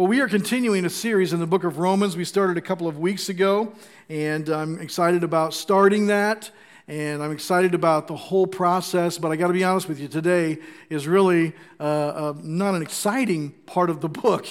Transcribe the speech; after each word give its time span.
Well, 0.00 0.08
we 0.08 0.22
are 0.22 0.28
continuing 0.28 0.86
a 0.86 0.88
series 0.88 1.34
in 1.34 1.40
the 1.40 1.46
book 1.46 1.62
of 1.62 1.76
Romans. 1.76 2.16
We 2.16 2.24
started 2.24 2.56
a 2.56 2.62
couple 2.62 2.88
of 2.88 2.98
weeks 2.98 3.28
ago, 3.28 3.74
and 4.08 4.48
I'm 4.48 4.80
excited 4.80 5.22
about 5.22 5.52
starting 5.52 6.06
that. 6.06 6.50
And 6.88 7.22
I'm 7.22 7.32
excited 7.32 7.74
about 7.74 8.06
the 8.06 8.16
whole 8.16 8.46
process, 8.46 9.18
but 9.18 9.30
I 9.30 9.36
got 9.36 9.48
to 9.48 9.52
be 9.52 9.62
honest 9.62 9.88
with 9.90 10.00
you, 10.00 10.08
today 10.08 10.56
is 10.88 11.06
really 11.06 11.52
uh, 11.78 11.82
uh, 11.82 12.34
not 12.42 12.74
an 12.74 12.80
exciting 12.80 13.50
part 13.66 13.90
of 13.90 14.00
the 14.00 14.08
book. 14.22 14.46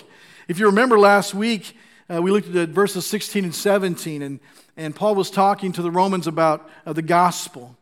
If 0.47 0.59
you 0.59 0.67
remember 0.67 0.99
last 0.99 1.33
week, 1.33 1.75
uh, 2.13 2.21
we 2.21 2.29
looked 2.29 2.53
at 2.55 2.69
verses 2.69 3.07
16 3.07 3.43
and 3.43 3.55
17, 3.55 4.21
and, 4.21 4.39
and 4.77 4.95
Paul 4.95 5.15
was 5.15 5.31
talking 5.31 5.71
to 5.71 5.81
the 5.81 5.89
Romans 5.89 6.27
about 6.27 6.69
uh, 6.85 6.93
the 6.93 7.01
gospel. 7.01 7.75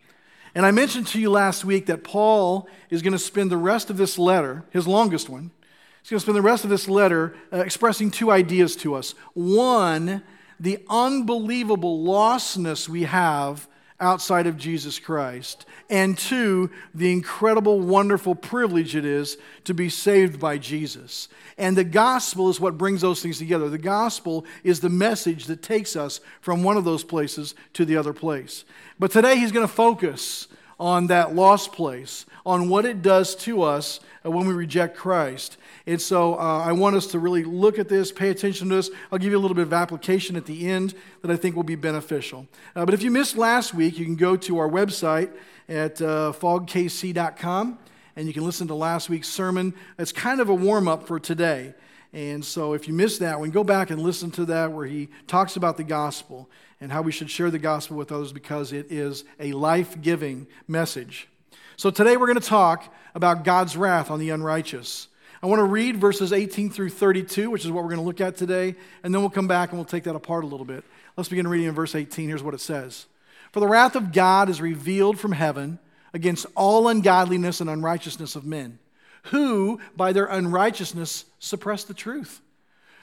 And 0.56 0.66
I 0.66 0.72
mentioned 0.72 1.08
to 1.08 1.20
you 1.20 1.30
last 1.32 1.66
week 1.66 1.88
that 1.88 2.06
Paul 2.06 2.70
is 2.90 3.02
going 3.02 3.12
to 3.12 3.20
spend 3.20 3.52
the 3.52 3.58
rest 3.58 3.90
of 3.90 3.98
this 3.98 4.18
letter, 4.18 4.64
his 4.72 4.88
longest 4.88 5.28
one, 5.28 5.52
He's 6.02 6.10
going 6.10 6.20
to 6.20 6.24
spend 6.24 6.38
the 6.38 6.42
rest 6.42 6.64
of 6.64 6.70
this 6.70 6.88
letter 6.88 7.36
uh, 7.52 7.58
expressing 7.58 8.12
two 8.12 8.32
ideas 8.32 8.76
to 8.78 8.96
us. 8.96 9.14
One, 9.34 10.24
the 10.60 10.80
unbelievable 10.90 12.04
lostness 12.04 12.88
we 12.88 13.04
have 13.04 13.68
outside 14.00 14.46
of 14.46 14.58
Jesus 14.58 15.00
Christ. 15.00 15.66
And 15.90 16.18
two, 16.18 16.70
the 16.94 17.12
incredible, 17.12 17.80
wonderful 17.80 18.36
privilege 18.36 18.96
it 18.96 19.06
is 19.06 19.38
to 19.64 19.74
be 19.74 19.90
saved 19.90 20.40
by 20.40 20.58
Jesus. 20.58 21.30
And 21.58 21.76
the 21.76 21.84
gospel 21.84 22.50
is 22.50 22.60
what 22.60 22.78
brings 22.78 23.02
those 23.02 23.22
things 23.22 23.40
together. 23.40 23.70
The 23.70 23.78
gospel 23.78 24.46
is 24.64 24.80
the 24.80 24.90
message 24.90 25.46
that 25.46 25.64
takes 25.64 25.96
us 25.96 26.20
from 26.42 26.64
one 26.64 26.78
of 26.78 26.86
those 26.86 27.04
places 27.04 27.56
to 27.74 27.86
the 27.86 27.98
other 27.98 28.14
place. 28.14 28.66
But 29.00 29.12
today 29.12 29.38
he's 29.38 29.52
going 29.52 29.68
to 29.68 29.74
focus 29.74 30.48
on 30.80 31.08
that 31.08 31.34
lost 31.34 31.72
place, 31.72 32.26
on 32.46 32.70
what 32.70 32.86
it 32.86 33.02
does 33.02 33.36
to 33.36 33.64
us 33.64 34.00
when 34.22 34.46
we 34.46 34.54
reject 34.54 34.96
Christ. 34.96 35.58
And 35.88 36.02
so 36.02 36.36
uh, 36.36 36.64
I 36.66 36.74
want 36.74 36.98
us 36.98 37.08
to 37.08 37.20
really 37.20 37.46
look 37.46 37.80
at 37.80 37.88
this, 37.88 38.12
pay 38.12 38.30
attention 38.30 38.68
to 38.70 38.76
this. 38.76 38.92
I'll 39.10 39.18
give 39.18 39.32
you 39.32 39.38
a 39.38 39.40
little 39.40 39.56
bit 39.56 39.64
of 39.64 39.72
application 39.72 40.36
at 40.36 40.46
the 40.46 40.68
end 40.70 40.94
that 41.22 41.32
I 41.32 41.38
think 41.38 41.56
will 41.56 41.64
be 41.64 41.76
beneficial. 41.76 42.46
Uh, 42.76 42.84
but 42.84 42.94
if 42.94 43.02
you 43.02 43.10
missed 43.10 43.38
last 43.38 43.74
week, 43.74 43.98
you 43.98 44.04
can 44.04 44.18
go 44.18 44.36
to 44.36 44.58
our 44.60 44.70
website 44.70 45.32
at 45.70 46.02
uh, 46.02 46.34
fogkc.com 46.34 47.80
and 48.18 48.28
you 48.28 48.34
can 48.34 48.44
listen 48.44 48.68
to 48.68 48.76
last 48.76 49.10
week's 49.10 49.30
sermon. 49.30 49.74
It's 49.98 50.12
kind 50.12 50.42
of 50.42 50.50
a 50.50 50.54
warm 50.54 50.90
up 50.90 51.08
for 51.08 51.22
today. 51.22 51.74
And 52.12 52.44
so 52.44 52.74
if 52.74 52.90
you 52.90 52.94
missed 52.94 53.22
that 53.22 53.40
one, 53.40 53.52
go 53.52 53.64
back 53.64 53.90
and 53.90 54.02
listen 54.02 54.30
to 54.32 54.46
that 54.46 54.74
where 54.74 54.86
he 54.86 55.08
talks 55.26 55.56
about 55.56 55.78
the 55.78 55.86
gospel 55.86 56.50
and 56.82 56.92
how 56.92 57.02
we 57.02 57.14
should 57.14 57.30
share 57.30 57.50
the 57.50 57.60
gospel 57.60 57.96
with 57.96 58.12
others 58.12 58.34
because 58.34 58.74
it 58.74 58.92
is 58.92 59.24
a 59.40 59.54
life 59.54 60.02
giving 60.02 60.48
message. 60.68 61.30
So 61.78 61.92
today 61.92 62.18
we're 62.18 62.28
going 62.28 62.42
to 62.42 62.46
talk 62.46 62.94
about 63.16 63.46
God's 63.46 63.78
wrath 63.78 64.12
on 64.12 64.20
the 64.20 64.32
unrighteous. 64.32 65.08
I 65.42 65.46
want 65.46 65.60
to 65.60 65.66
read 65.66 65.98
verses 65.98 66.34
18 66.34 66.72
through 66.72 66.90
32, 66.90 67.52
which 67.52 67.64
is 67.64 67.72
what 67.72 67.84
we're 67.84 67.90
going 67.90 68.02
to 68.02 68.06
look 68.06 68.22
at 68.22 68.38
today, 68.38 68.76
and 69.04 69.14
then 69.14 69.22
we'll 69.22 69.30
come 69.30 69.48
back 69.48 69.70
and 69.70 69.78
we'll 69.78 69.86
take 69.86 70.06
that 70.06 70.16
apart 70.16 70.44
a 70.44 70.48
little 70.48 70.66
bit. 70.66 70.84
Let's 71.16 71.30
begin 71.30 71.48
reading 71.48 71.68
in 71.68 71.76
verse 71.76 71.94
18. 71.94 72.28
Here's 72.28 72.42
what 72.42 72.56
it 72.56 72.62
says 72.62 73.06
For 73.52 73.60
the 73.60 73.68
wrath 73.68 73.96
of 73.96 74.12
God 74.12 74.50
is 74.50 74.62
revealed 74.62 75.20
from 75.20 75.32
heaven 75.32 75.80
against 76.14 76.48
all 76.56 76.88
ungodliness 76.88 77.62
and 77.62 77.70
unrighteousness 77.70 78.36
of 78.36 78.46
men, 78.46 78.80
who 79.24 79.80
by 79.96 80.12
their 80.12 80.26
unrighteousness 80.26 81.26
suppress 81.40 81.84
the 81.84 81.94
truth. 81.94 82.42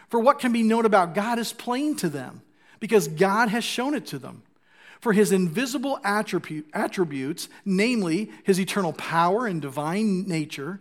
For 0.08 0.18
what 0.18 0.40
can 0.40 0.52
be 0.52 0.62
known 0.62 0.86
about 0.86 1.14
God 1.14 1.38
is 1.38 1.52
plain 1.52 1.94
to 1.96 2.08
them, 2.08 2.42
because 2.80 3.06
God 3.06 3.48
has 3.48 3.62
shown 3.62 3.94
it 3.94 4.06
to 4.06 4.18
them. 4.18 4.42
For 5.00 5.12
his 5.12 5.32
invisible 5.32 6.00
attribute, 6.02 6.68
attributes, 6.72 7.48
namely 7.64 8.30
his 8.42 8.58
eternal 8.58 8.92
power 8.92 9.46
and 9.46 9.60
divine 9.60 10.26
nature, 10.26 10.80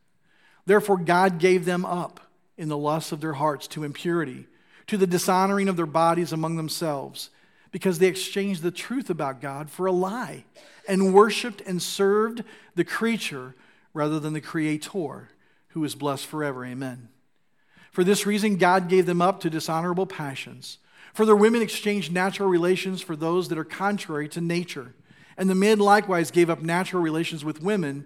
Therefore, 0.71 0.95
God 0.95 1.37
gave 1.37 1.65
them 1.65 1.83
up 1.83 2.21
in 2.57 2.69
the 2.69 2.77
lusts 2.77 3.11
of 3.11 3.19
their 3.19 3.33
hearts 3.33 3.67
to 3.67 3.83
impurity, 3.83 4.47
to 4.87 4.95
the 4.95 5.05
dishonoring 5.05 5.67
of 5.67 5.75
their 5.75 5.85
bodies 5.85 6.31
among 6.31 6.55
themselves, 6.55 7.29
because 7.73 7.99
they 7.99 8.07
exchanged 8.07 8.63
the 8.63 8.71
truth 8.71 9.09
about 9.09 9.41
God 9.41 9.69
for 9.69 9.85
a 9.85 9.91
lie 9.91 10.45
and 10.87 11.13
worshiped 11.13 11.59
and 11.67 11.81
served 11.81 12.45
the 12.73 12.85
creature 12.85 13.53
rather 13.93 14.17
than 14.17 14.31
the 14.31 14.39
Creator, 14.39 15.27
who 15.71 15.83
is 15.83 15.93
blessed 15.93 16.25
forever. 16.25 16.65
Amen. 16.65 17.09
For 17.91 18.05
this 18.05 18.25
reason, 18.25 18.55
God 18.55 18.87
gave 18.87 19.05
them 19.05 19.21
up 19.21 19.41
to 19.41 19.49
dishonorable 19.49 20.07
passions. 20.07 20.77
For 21.13 21.25
their 21.25 21.35
women 21.35 21.61
exchanged 21.61 22.13
natural 22.13 22.47
relations 22.47 23.01
for 23.01 23.17
those 23.17 23.49
that 23.49 23.57
are 23.57 23.65
contrary 23.65 24.29
to 24.29 24.39
nature. 24.39 24.93
And 25.37 25.49
the 25.49 25.53
men 25.53 25.79
likewise 25.79 26.31
gave 26.31 26.49
up 26.49 26.61
natural 26.61 27.03
relations 27.03 27.43
with 27.43 27.61
women 27.61 28.05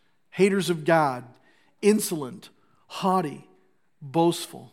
haters 0.31 0.69
of 0.69 0.85
God, 0.85 1.23
insolent, 1.81 2.49
haughty, 2.87 3.47
boastful, 4.01 4.71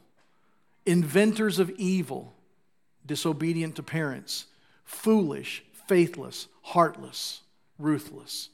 inventors 0.87 1.59
of 1.59 1.71
evil, 1.71 2.35
disobedient 3.05 3.77
to 3.77 3.83
parents, 3.83 4.47
foolish, 4.85 5.63
faithless, 5.87 6.49
heartless, 6.63 7.43
ruthless. 7.79 8.49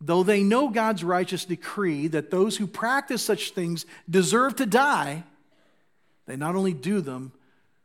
Though 0.00 0.22
they 0.22 0.42
know 0.42 0.68
God's 0.68 1.02
righteous 1.02 1.44
decree 1.44 2.06
that 2.08 2.30
those 2.30 2.58
who 2.58 2.66
practice 2.66 3.22
such 3.22 3.50
things 3.50 3.86
deserve 4.08 4.56
to 4.56 4.66
die, 4.66 5.24
they 6.26 6.36
not 6.36 6.54
only 6.54 6.74
do 6.74 7.00
them, 7.00 7.32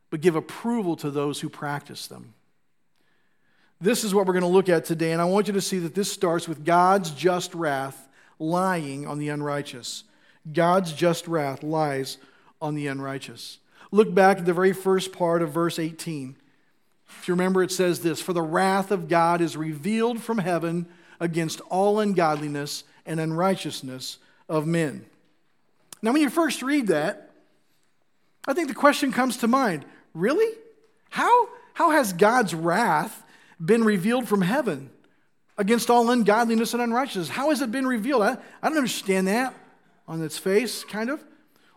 but 0.10 0.22
give 0.22 0.36
approval 0.36 0.98
to 0.98 1.10
those 1.10 1.40
who 1.40 1.50
practice 1.50 2.08
them. 2.08 2.34
This 3.82 4.04
is 4.04 4.14
what 4.14 4.28
we're 4.28 4.34
going 4.34 4.42
to 4.44 4.48
look 4.48 4.70
at 4.70 4.86
today, 4.86 5.12
and 5.12 5.20
I 5.20 5.26
want 5.26 5.48
you 5.48 5.54
to 5.54 5.62
see 5.62 5.80
that 5.80 5.96
this 5.96 6.12
starts 6.12 6.48
with 6.48 6.64
God's 6.64 7.10
just 7.10 7.56
wrath 7.56 8.08
lying 8.38 9.08
on 9.08 9.18
the 9.18 9.30
unrighteous. 9.30 10.04
God's 10.54 10.94
just 10.94 11.28
wrath 11.28 11.64
lies 11.64 12.18
on 12.62 12.76
the 12.76 12.86
unrighteous. 12.86 13.58
Look 13.90 14.14
back 14.14 14.38
at 14.38 14.46
the 14.46 14.54
very 14.54 14.72
first 14.72 15.12
part 15.12 15.42
of 15.42 15.52
verse 15.52 15.80
18. 15.80 16.36
If 17.10 17.28
you 17.28 17.34
remember, 17.34 17.64
it 17.64 17.72
says 17.72 18.02
this 18.02 18.22
For 18.22 18.34
the 18.34 18.44
wrath 18.44 18.92
of 18.92 19.10
God 19.10 19.42
is 19.42 19.58
revealed 19.58 20.22
from 20.22 20.38
heaven 20.38 20.86
against 21.20 21.60
all 21.62 22.00
ungodliness 22.00 22.84
and 23.08 23.20
unrighteousness 23.20 24.20
of 24.48 24.68
men. 24.68 25.06
Now, 26.04 26.14
when 26.14 26.22
you 26.22 26.30
first 26.30 26.62
read 26.62 26.88
that, 26.88 27.32
I 28.48 28.54
think 28.54 28.68
the 28.68 28.76
question 28.76 29.12
comes 29.12 29.38
to 29.38 29.48
mind 29.48 29.86
really? 30.14 30.56
How, 31.10 31.50
how 31.74 31.90
has 31.92 32.14
God's 32.14 32.54
wrath 32.54 33.24
been 33.64 33.84
revealed 33.84 34.28
from 34.28 34.42
heaven 34.42 34.90
against 35.58 35.90
all 35.90 36.10
ungodliness 36.10 36.74
and 36.74 36.82
unrighteousness. 36.82 37.30
How 37.30 37.50
has 37.50 37.62
it 37.62 37.72
been 37.72 37.86
revealed? 37.86 38.24
I, 38.24 38.38
I 38.62 38.70
don't 38.70 38.78
understand 38.78 39.28
that 39.28 39.54
on 40.08 40.22
its 40.24 40.38
face, 40.38 40.84
kind 40.84 41.10
of. 41.10 41.24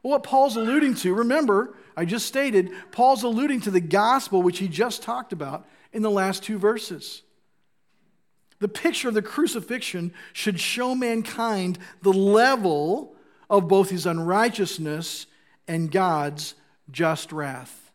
Well, 0.02 0.12
what 0.12 0.22
Paul's 0.22 0.56
alluding 0.56 0.94
to, 0.96 1.14
remember, 1.14 1.74
I 1.96 2.04
just 2.04 2.26
stated, 2.26 2.70
Paul's 2.92 3.22
alluding 3.22 3.62
to 3.62 3.70
the 3.70 3.80
gospel 3.80 4.42
which 4.42 4.58
he 4.58 4.68
just 4.68 5.02
talked 5.02 5.32
about 5.32 5.66
in 5.92 6.02
the 6.02 6.10
last 6.10 6.42
two 6.42 6.58
verses. 6.58 7.22
The 8.60 8.68
picture 8.68 9.08
of 9.08 9.14
the 9.14 9.22
crucifixion 9.22 10.14
should 10.32 10.58
show 10.58 10.94
mankind 10.94 11.78
the 12.02 12.12
level 12.12 13.14
of 13.50 13.68
both 13.68 13.90
his 13.90 14.06
unrighteousness 14.06 15.26
and 15.68 15.90
God's 15.90 16.54
just 16.90 17.32
wrath. 17.32 17.90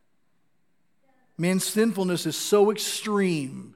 Man's 1.38 1.63
sinfulness 1.63 2.25
is 2.25 2.35
so 2.35 2.69
extreme 2.69 3.75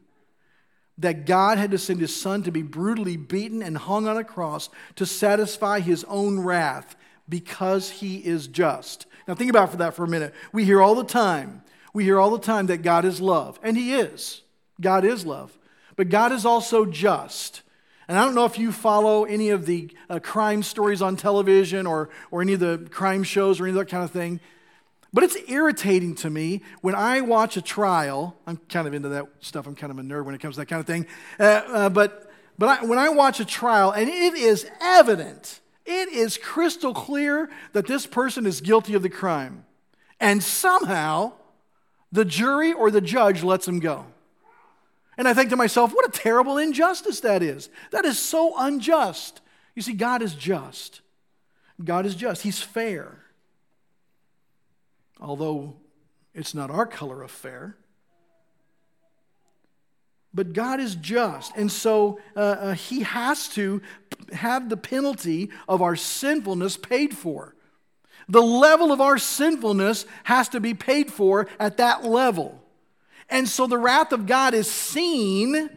that 0.98 1.26
God 1.26 1.58
had 1.58 1.72
to 1.72 1.78
send 1.78 2.00
his 2.00 2.16
son 2.16 2.44
to 2.44 2.52
be 2.52 2.62
brutally 2.62 3.18
beaten 3.18 3.64
and 3.64 3.78
hung 3.78 4.08
on 4.08 4.18
a 4.18 4.24
cross 4.24 4.70
to 4.96 5.06
satisfy 5.06 5.80
his 5.80 6.04
own 6.06 6.40
wrath 6.40 6.96
because 7.28 7.90
he 7.90 8.18
is 8.18 8.48
just. 8.48 9.06
Now, 9.28 9.36
think 9.36 9.50
about 9.50 9.72
for 9.72 9.78
that 9.78 9.96
for 9.96 10.04
a 10.04 10.08
minute. 10.08 10.34
We 10.52 10.66
hear 10.66 10.82
all 10.82 10.96
the 10.96 11.04
time, 11.04 11.64
we 11.94 12.04
hear 12.04 12.20
all 12.20 12.32
the 12.32 12.40
time 12.40 12.68
that 12.68 12.82
God 12.82 13.06
is 13.06 13.22
love, 13.22 13.60
and 13.64 13.78
He 13.78 13.94
is. 13.94 14.42
God 14.82 15.06
is 15.06 15.26
love. 15.26 15.58
But 15.96 16.10
God 16.10 16.32
is 16.32 16.46
also 16.46 16.86
just. 16.86 17.62
And 18.08 18.18
I 18.18 18.26
don't 18.26 18.36
know 18.36 18.46
if 18.46 18.58
you 18.60 18.72
follow 18.72 19.24
any 19.24 19.50
of 19.50 19.66
the 19.66 19.92
uh, 20.10 20.20
crime 20.20 20.64
stories 20.64 21.02
on 21.02 21.16
television 21.16 21.88
or, 21.88 22.10
or 22.32 22.42
any 22.42 22.54
of 22.54 22.60
the 22.60 22.88
crime 22.92 23.24
shows 23.24 23.60
or 23.60 23.66
any 23.66 23.72
of 23.72 23.76
that 23.76 23.90
kind 23.90 24.04
of 24.04 24.12
thing. 24.12 24.40
But 25.14 25.24
it's 25.24 25.38
irritating 25.48 26.16
to 26.16 26.30
me 26.30 26.64
when 26.82 26.96
I 26.96 27.22
watch 27.22 27.56
a 27.56 27.62
trial. 27.62 28.36
I'm 28.48 28.58
kind 28.68 28.88
of 28.88 28.96
into 28.96 29.10
that 29.10 29.28
stuff. 29.42 29.68
I'm 29.68 29.76
kind 29.76 29.92
of 29.92 30.00
a 30.00 30.02
nerd 30.02 30.26
when 30.26 30.34
it 30.34 30.42
comes 30.42 30.56
to 30.56 30.62
that 30.62 30.66
kind 30.66 30.80
of 30.80 30.88
thing. 30.88 31.06
Uh, 31.40 31.44
uh, 31.44 31.90
but 31.90 32.32
but 32.58 32.70
I, 32.70 32.86
when 32.86 33.00
I 33.00 33.10
watch 33.10 33.40
a 33.40 33.46
trial 33.46 33.92
and 33.92 34.10
it 34.10 34.34
is 34.34 34.66
evident, 34.82 35.60
it 35.86 36.10
is 36.10 36.38
crystal 36.38 36.94
clear 36.94 37.50
that 37.74 37.88
this 37.88 38.06
person 38.06 38.46
is 38.46 38.62
guilty 38.62 38.96
of 38.96 39.04
the 39.04 39.10
crime, 39.10 39.66
and 40.20 40.42
somehow 40.42 41.34
the 42.12 42.26
jury 42.26 42.74
or 42.74 42.90
the 42.90 43.02
judge 43.02 43.44
lets 43.44 43.68
him 43.68 43.80
go. 43.80 44.06
And 45.18 45.28
I 45.28 45.34
think 45.34 45.50
to 45.52 45.56
myself, 45.56 45.94
what 45.94 46.08
a 46.08 46.12
terrible 46.12 46.58
injustice 46.58 47.20
that 47.20 47.44
is. 47.44 47.70
That 47.92 48.06
is 48.06 48.18
so 48.18 48.56
unjust. 48.58 49.42
You 49.76 49.84
see, 49.84 49.94
God 49.94 50.24
is 50.24 50.34
just. 50.34 51.02
God 51.84 52.06
is 52.06 52.16
just. 52.16 52.42
He's 52.42 52.62
fair. 52.62 53.23
Although 55.20 55.76
it's 56.34 56.54
not 56.54 56.70
our 56.70 56.86
color 56.86 57.22
of 57.22 57.32
fair. 57.32 57.78
But 60.34 60.54
God 60.54 60.80
is 60.80 60.96
just. 60.96 61.56
And 61.56 61.72
so 61.72 62.20
uh, 62.36 62.40
uh, 62.40 62.74
He 62.74 63.02
has 63.02 63.48
to 63.50 63.82
have 64.32 64.70
the 64.70 64.78
penalty 64.78 65.52
of 65.68 65.82
our 65.82 65.96
sinfulness 65.96 66.76
paid 66.78 67.16
for. 67.16 67.56
The 68.30 68.42
level 68.42 68.92
of 68.92 69.02
our 69.02 69.18
sinfulness 69.18 70.06
has 70.24 70.50
to 70.50 70.60
be 70.60 70.74
paid 70.74 71.12
for 71.12 71.48
at 71.60 71.78
that 71.78 72.04
level. 72.04 72.64
And 73.30 73.48
so 73.48 73.68
the 73.68 73.78
wrath 73.78 74.12
of 74.12 74.26
God 74.26 74.54
is 74.54 74.70
seen 74.70 75.70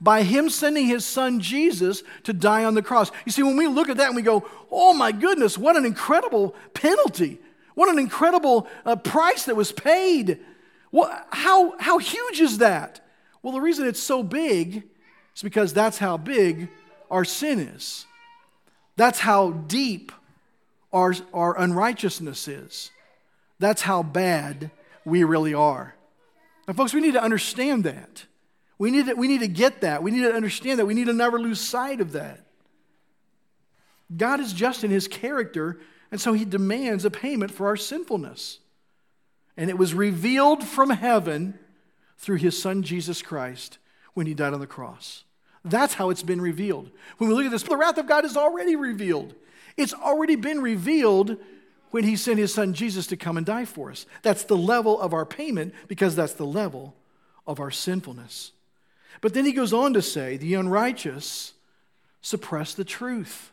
by 0.00 0.22
him 0.22 0.48
sending 0.48 0.86
his 0.86 1.04
son 1.04 1.40
Jesus 1.40 2.02
to 2.24 2.32
die 2.32 2.64
on 2.64 2.74
the 2.74 2.82
cross. 2.82 3.10
You 3.26 3.32
see, 3.32 3.42
when 3.42 3.56
we 3.56 3.66
look 3.66 3.88
at 3.88 3.98
that 3.98 4.06
and 4.06 4.16
we 4.16 4.22
go, 4.22 4.48
oh 4.70 4.94
my 4.94 5.12
goodness, 5.12 5.58
what 5.58 5.76
an 5.76 5.84
incredible 5.84 6.54
penalty. 6.72 7.38
What 7.74 7.88
an 7.88 7.98
incredible 7.98 8.66
uh, 8.84 8.96
price 8.96 9.44
that 9.44 9.56
was 9.56 9.72
paid. 9.72 10.40
How, 11.30 11.78
how 11.78 11.98
huge 11.98 12.40
is 12.40 12.58
that? 12.58 13.00
Well, 13.42 13.52
the 13.52 13.60
reason 13.60 13.86
it's 13.86 14.02
so 14.02 14.22
big 14.22 14.84
is 15.34 15.42
because 15.42 15.72
that's 15.72 15.98
how 15.98 16.16
big 16.16 16.68
our 17.10 17.24
sin 17.24 17.58
is. 17.58 18.06
That's 18.96 19.20
how 19.20 19.52
deep 19.52 20.12
our, 20.92 21.14
our 21.32 21.58
unrighteousness 21.58 22.48
is. 22.48 22.90
That's 23.58 23.82
how 23.82 24.02
bad 24.02 24.70
we 25.04 25.24
really 25.24 25.54
are. 25.54 25.94
And, 26.66 26.76
folks, 26.76 26.92
we 26.92 27.00
need 27.00 27.14
to 27.14 27.22
understand 27.22 27.84
that. 27.84 28.26
We 28.78 28.90
need 28.90 29.06
to, 29.06 29.14
we 29.14 29.28
need 29.28 29.40
to 29.40 29.48
get 29.48 29.82
that. 29.82 30.02
We 30.02 30.10
need 30.10 30.22
to 30.22 30.34
understand 30.34 30.78
that. 30.78 30.86
We 30.86 30.94
need 30.94 31.06
to 31.06 31.12
never 31.12 31.38
lose 31.38 31.60
sight 31.60 32.00
of 32.00 32.12
that. 32.12 32.46
God 34.16 34.40
is 34.40 34.52
just 34.52 34.82
in 34.84 34.90
his 34.90 35.06
character, 35.06 35.78
and 36.10 36.20
so 36.20 36.32
he 36.32 36.44
demands 36.44 37.04
a 37.04 37.10
payment 37.10 37.50
for 37.50 37.66
our 37.66 37.76
sinfulness. 37.76 38.58
And 39.56 39.70
it 39.70 39.78
was 39.78 39.94
revealed 39.94 40.64
from 40.64 40.90
heaven 40.90 41.58
through 42.18 42.36
his 42.36 42.60
son 42.60 42.82
Jesus 42.82 43.22
Christ 43.22 43.78
when 44.14 44.26
he 44.26 44.34
died 44.34 44.54
on 44.54 44.60
the 44.60 44.66
cross. 44.66 45.24
That's 45.64 45.94
how 45.94 46.10
it's 46.10 46.22
been 46.22 46.40
revealed. 46.40 46.90
When 47.18 47.28
we 47.28 47.36
look 47.36 47.44
at 47.44 47.50
this, 47.50 47.62
the 47.62 47.76
wrath 47.76 47.98
of 47.98 48.06
God 48.06 48.24
is 48.24 48.36
already 48.36 48.76
revealed. 48.76 49.34
It's 49.76 49.94
already 49.94 50.36
been 50.36 50.60
revealed 50.60 51.36
when 51.90 52.04
he 52.04 52.16
sent 52.16 52.38
his 52.38 52.54
son 52.54 52.72
Jesus 52.72 53.06
to 53.08 53.16
come 53.16 53.36
and 53.36 53.44
die 53.44 53.64
for 53.64 53.90
us. 53.90 54.06
That's 54.22 54.44
the 54.44 54.56
level 54.56 55.00
of 55.00 55.12
our 55.12 55.26
payment 55.26 55.74
because 55.88 56.16
that's 56.16 56.34
the 56.34 56.46
level 56.46 56.94
of 57.46 57.60
our 57.60 57.70
sinfulness. 57.70 58.52
But 59.20 59.34
then 59.34 59.44
he 59.44 59.52
goes 59.52 59.72
on 59.72 59.92
to 59.94 60.02
say, 60.02 60.36
the 60.36 60.54
unrighteous 60.54 61.52
suppress 62.22 62.74
the 62.74 62.84
truth 62.84 63.50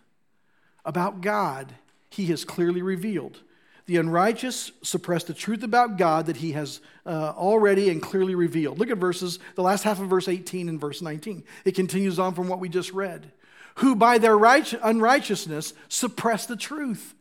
about 0.86 1.22
God 1.22 1.74
he 2.10 2.28
has 2.28 2.46
clearly 2.46 2.82
revealed. 2.82 3.40
The 3.86 3.98
unrighteous 3.98 4.74
suppress 4.82 5.24
the 5.24 5.34
truth 5.34 5.64
about 5.64 5.98
God 5.98 6.26
that 6.26 6.38
he 6.38 6.52
has 6.52 6.82
uh, 7.06 7.34
already 7.38 7.90
and 7.90 8.02
clearly 8.02 8.36
revealed. 8.36 8.80
Look 8.80 8.90
at 8.90 8.98
verses, 8.98 9.40
the 9.56 9.62
last 9.62 9.84
half 9.84 10.02
of 10.02 10.10
verse 10.10 10.28
18 10.28 10.68
and 10.68 10.80
verse 10.80 11.02
19. 11.02 11.44
It 11.64 11.76
continues 11.76 12.20
on 12.20 12.34
from 12.34 12.50
what 12.50 12.60
we 12.60 12.68
just 12.68 12.92
read. 12.92 13.32
Who 13.76 13.96
by 13.96 14.18
their 14.18 14.38
right, 14.38 14.72
unrighteousness 14.84 15.74
suppress 15.88 16.46
the 16.46 16.58
truth. 16.58 17.14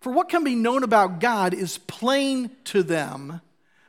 For 0.00 0.12
what 0.12 0.28
can 0.28 0.44
be 0.44 0.54
known 0.54 0.84
about 0.84 1.18
God 1.18 1.52
is 1.52 1.78
plain 1.78 2.50
to 2.64 2.82
them 2.82 3.40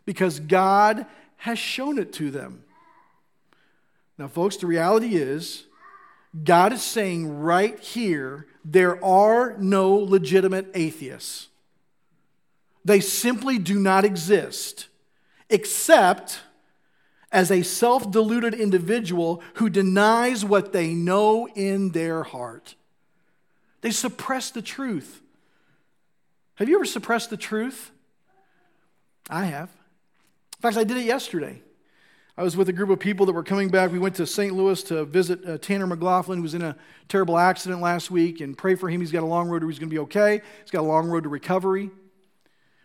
because 0.06 0.40
God 0.40 1.06
has 1.38 1.60
shown 1.60 2.00
it 2.00 2.14
to 2.14 2.32
them. 2.32 2.64
Now, 4.18 4.28
folks, 4.28 4.58
the 4.58 4.68
reality 4.68 5.16
is 5.16 5.66
God 6.44 6.74
is 6.74 6.82
saying 6.82 7.40
right 7.42 7.80
here 7.80 8.48
there 8.64 9.04
are 9.04 9.58
no 9.58 9.94
legitimate 9.94 10.68
atheists. 10.74 11.50
They 12.86 13.00
simply 13.00 13.58
do 13.58 13.80
not 13.80 14.06
exist, 14.06 14.88
except 15.50 16.42
as 17.32 17.50
a 17.50 17.64
self 17.64 18.12
deluded 18.12 18.54
individual 18.54 19.42
who 19.56 19.70
denies 19.70 20.46
what 20.46 20.74
they 20.74 20.94
know 20.94 21.48
in 21.56 21.90
their 21.90 22.24
heart. 22.24 22.76
They 23.82 23.92
suppress 23.92 24.52
the 24.52 24.62
truth. 24.62 25.22
Have 26.56 26.70
you 26.70 26.76
ever 26.76 26.86
suppressed 26.86 27.30
the 27.30 27.38
truth? 27.38 27.92
I 29.30 29.46
have. 29.46 29.70
In 30.58 30.62
fact, 30.62 30.78
I 30.78 30.84
did 30.84 30.98
it 30.98 31.06
yesterday. 31.06 31.62
I 32.36 32.44
was 32.44 32.58
with 32.58 32.68
a 32.70 32.74
group 32.74 32.90
of 32.90 33.00
people 33.00 33.26
that 33.28 33.34
were 33.34 33.44
coming 33.44 33.70
back. 33.70 33.92
We 33.92 34.00
went 34.00 34.16
to 34.16 34.26
St. 34.26 34.54
Louis 34.56 34.82
to 34.84 35.06
visit 35.06 35.48
uh, 35.48 35.58
Tanner 35.60 35.86
McLaughlin, 35.86 36.40
who 36.40 36.44
was 36.44 36.56
in 36.56 36.64
a 36.64 36.76
terrible 37.08 37.38
accident 37.38 37.82
last 37.82 38.10
week, 38.10 38.42
and 38.42 38.58
pray 38.58 38.76
for 38.76 38.90
him. 38.90 39.02
He's 39.02 39.12
got 39.12 39.24
a 39.24 39.28
long 39.28 39.50
road 39.50 39.60
to 39.60 39.68
he's 39.68 39.80
going 39.80 39.90
to 39.90 39.94
be 39.94 40.00
okay. 40.00 40.42
He's 40.62 40.72
got 40.72 40.82
a 40.82 40.88
long 40.88 41.08
road 41.08 41.24
to 41.24 41.30
recovery 41.30 41.92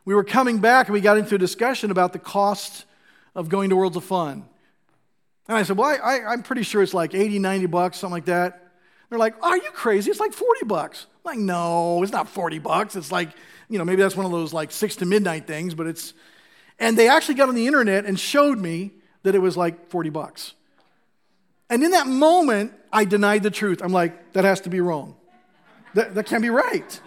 we 0.08 0.14
were 0.14 0.24
coming 0.24 0.58
back 0.58 0.86
and 0.86 0.94
we 0.94 1.02
got 1.02 1.18
into 1.18 1.34
a 1.34 1.38
discussion 1.38 1.90
about 1.90 2.14
the 2.14 2.18
cost 2.18 2.86
of 3.34 3.50
going 3.50 3.68
to 3.68 3.76
Worlds 3.76 3.94
of 3.94 4.04
Fun. 4.04 4.48
And 5.46 5.58
I 5.58 5.64
said, 5.64 5.76
Well, 5.76 5.98
I, 6.02 6.32
am 6.32 6.42
pretty 6.42 6.62
sure 6.62 6.82
it's 6.82 6.94
like 6.94 7.12
80, 7.14 7.38
90 7.40 7.66
bucks, 7.66 7.98
something 7.98 8.14
like 8.14 8.24
that. 8.24 8.70
They're 9.10 9.18
like, 9.18 9.34
Are 9.44 9.58
you 9.58 9.70
crazy? 9.74 10.10
It's 10.10 10.18
like 10.18 10.32
40 10.32 10.64
bucks. 10.64 11.04
I'm 11.26 11.32
like, 11.32 11.38
no, 11.38 12.02
it's 12.02 12.10
not 12.10 12.26
40 12.26 12.58
bucks. 12.58 12.96
It's 12.96 13.12
like, 13.12 13.28
you 13.68 13.76
know, 13.76 13.84
maybe 13.84 14.00
that's 14.00 14.16
one 14.16 14.24
of 14.24 14.32
those 14.32 14.54
like 14.54 14.70
six 14.70 14.96
to 14.96 15.04
midnight 15.04 15.46
things, 15.46 15.74
but 15.74 15.86
it's. 15.86 16.14
And 16.78 16.96
they 16.96 17.10
actually 17.10 17.34
got 17.34 17.50
on 17.50 17.54
the 17.54 17.66
internet 17.66 18.06
and 18.06 18.18
showed 18.18 18.58
me 18.58 18.92
that 19.28 19.34
it 19.34 19.40
was 19.40 19.56
like 19.56 19.90
40 19.90 20.10
bucks. 20.10 20.54
And 21.70 21.84
in 21.84 21.90
that 21.90 22.06
moment, 22.06 22.72
I 22.92 23.04
denied 23.04 23.42
the 23.42 23.50
truth. 23.50 23.82
I'm 23.82 23.92
like, 23.92 24.32
that 24.32 24.44
has 24.44 24.62
to 24.62 24.70
be 24.70 24.80
wrong. 24.80 25.16
That, 25.94 26.14
that 26.14 26.26
can't 26.26 26.42
be 26.42 26.50
right. 26.50 27.00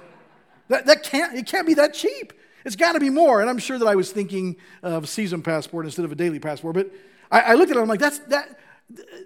That, 0.70 0.86
that 0.86 1.04
can't, 1.04 1.36
it 1.36 1.48
can't 1.48 1.66
be 1.66 1.74
that 1.74 1.94
cheap. 1.94 2.34
It's 2.64 2.76
got 2.76 2.94
to 2.94 3.00
be 3.00 3.10
more. 3.10 3.42
And 3.42 3.50
I'm 3.50 3.58
sure 3.58 3.80
that 3.80 3.88
I 3.88 3.96
was 3.96 4.12
thinking 4.12 4.58
of 4.84 5.06
a 5.06 5.08
season 5.08 5.42
passport 5.42 5.86
instead 5.86 6.06
of 6.06 6.12
a 6.12 6.16
daily 6.16 6.40
passport. 6.40 6.76
But 6.76 6.92
I, 7.32 7.42
I 7.42 7.54
looked 7.56 7.72
at 7.72 7.78
it, 7.78 7.82
I'm 7.82 7.88
like, 7.88 8.00
that's 8.00 8.20
that. 8.20 8.60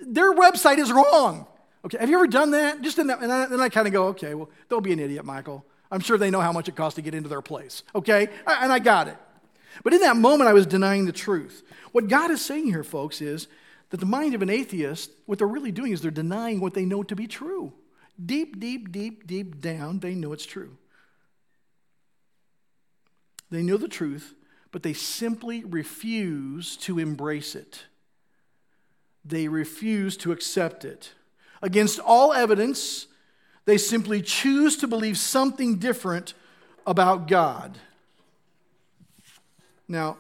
Their 0.02 0.34
website 0.34 0.78
is 0.78 0.92
wrong. 0.92 1.48
Okay, 1.86 1.98
have 1.98 2.10
you 2.10 2.16
ever 2.16 2.28
done 2.28 2.52
that? 2.52 2.82
Just 2.82 2.98
in 2.98 3.08
that, 3.08 3.22
and 3.22 3.30
then 3.30 3.60
I 3.60 3.70
kind 3.70 3.88
of 3.88 3.94
go, 3.94 4.08
okay, 4.08 4.34
well, 4.34 4.50
don't 4.70 4.84
be 4.84 4.94
an 4.94 5.00
idiot, 5.00 5.26
Michael. 5.26 5.66
I'm 5.92 6.00
sure 6.00 6.18
they 6.18 6.32
know 6.32 6.42
how 6.42 6.52
much 6.52 6.68
it 6.68 6.76
costs 6.76 6.96
to 6.96 7.02
get 7.02 7.14
into 7.14 7.30
their 7.30 7.42
place. 7.42 7.84
Okay, 7.94 8.28
and 8.48 8.72
I 8.72 8.80
got 8.80 9.08
it. 9.08 9.18
But 9.84 9.94
in 9.94 10.02
that 10.02 10.18
moment, 10.18 10.50
I 10.50 10.54
was 10.54 10.66
denying 10.66 11.06
the 11.06 11.12
truth. 11.12 11.64
What 11.92 12.08
God 12.08 12.32
is 12.32 12.44
saying 12.44 12.68
here, 12.68 12.84
folks, 12.84 13.22
is 13.22 13.48
that 13.90 14.00
the 14.00 14.06
mind 14.06 14.34
of 14.34 14.42
an 14.42 14.50
atheist, 14.50 15.12
what 15.26 15.38
they're 15.38 15.48
really 15.48 15.72
doing 15.72 15.92
is 15.92 16.02
they're 16.02 16.12
denying 16.12 16.60
what 16.60 16.74
they 16.74 16.86
know 16.86 17.04
to 17.04 17.16
be 17.16 17.28
true. 17.28 17.74
Deep, 18.24 18.60
deep, 18.60 18.92
deep, 18.92 19.28
deep 19.28 19.62
down, 19.62 20.00
they 20.00 20.16
know 20.16 20.34
it's 20.34 20.46
true. 20.46 20.78
They 23.52 23.62
know 23.62 23.78
the 23.78 23.88
truth, 23.88 24.34
but 24.72 24.84
they 24.84 24.94
simply 24.94 25.64
refuse 25.64 26.78
to 26.78 27.00
embrace 27.00 27.56
it. 27.56 27.86
They 29.24 29.48
refuse 29.48 30.18
to 30.18 30.32
accept 30.32 30.86
it. 30.86 31.14
Against 31.62 32.00
all 32.00 32.34
evidence, 32.34 33.08
they 33.66 33.78
simply 33.78 34.22
choose 34.22 34.78
to 34.78 34.88
believe 34.88 35.18
something 35.18 35.78
different 35.78 36.34
about 36.86 37.28
God. 37.28 37.80
Now, 39.88 40.18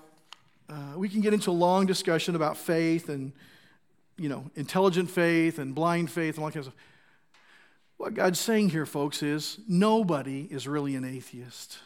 uh, 0.69 0.93
we 0.95 1.09
can 1.09 1.21
get 1.21 1.33
into 1.33 1.51
a 1.51 1.53
long 1.53 1.85
discussion 1.85 2.35
about 2.35 2.57
faith 2.57 3.09
and, 3.09 3.33
you 4.17 4.29
know, 4.29 4.49
intelligent 4.55 5.09
faith 5.09 5.59
and 5.59 5.75
blind 5.75 6.09
faith 6.09 6.35
and 6.35 6.43
all 6.43 6.51
kinds 6.51 6.67
of 6.67 6.73
stuff. 6.73 6.85
What 7.97 8.13
God's 8.13 8.39
saying 8.39 8.69
here, 8.69 8.85
folks, 8.85 9.23
is 9.23 9.59
nobody 9.67 10.47
is 10.49 10.67
really 10.67 10.95
an 10.95 11.05
atheist 11.05 11.79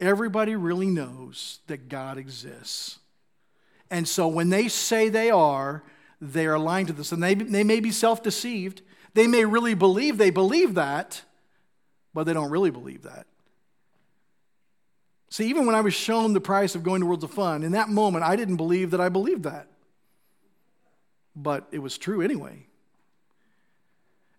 everybody 0.00 0.56
really 0.56 0.86
knows 0.86 1.60
that 1.66 1.88
God 1.88 2.18
exists. 2.18 2.98
And 3.90 4.08
so 4.08 4.26
when 4.28 4.48
they 4.48 4.68
say 4.68 5.08
they 5.08 5.30
are, 5.30 5.82
they 6.20 6.46
are 6.46 6.58
lying 6.58 6.86
to 6.86 6.92
this. 6.92 7.12
And 7.12 7.22
they, 7.22 7.34
they 7.34 7.64
may 7.64 7.80
be 7.80 7.90
self 7.90 8.22
deceived. 8.22 8.82
They 9.14 9.26
may 9.26 9.44
really 9.44 9.74
believe 9.74 10.18
they 10.18 10.30
believe 10.30 10.74
that, 10.74 11.22
but 12.14 12.24
they 12.24 12.32
don't 12.32 12.50
really 12.50 12.70
believe 12.70 13.02
that. 13.02 13.26
See, 15.30 15.48
even 15.48 15.64
when 15.64 15.76
I 15.76 15.80
was 15.80 15.94
shown 15.94 16.32
the 16.32 16.40
price 16.40 16.74
of 16.74 16.82
going 16.82 17.00
to 17.00 17.06
Worlds 17.06 17.24
of 17.24 17.30
Fun, 17.30 17.62
in 17.62 17.72
that 17.72 17.88
moment, 17.88 18.24
I 18.24 18.34
didn't 18.36 18.56
believe 18.56 18.90
that 18.90 19.00
I 19.00 19.08
believed 19.08 19.44
that. 19.44 19.68
But 21.36 21.68
it 21.70 21.78
was 21.78 21.96
true 21.96 22.20
anyway. 22.20 22.66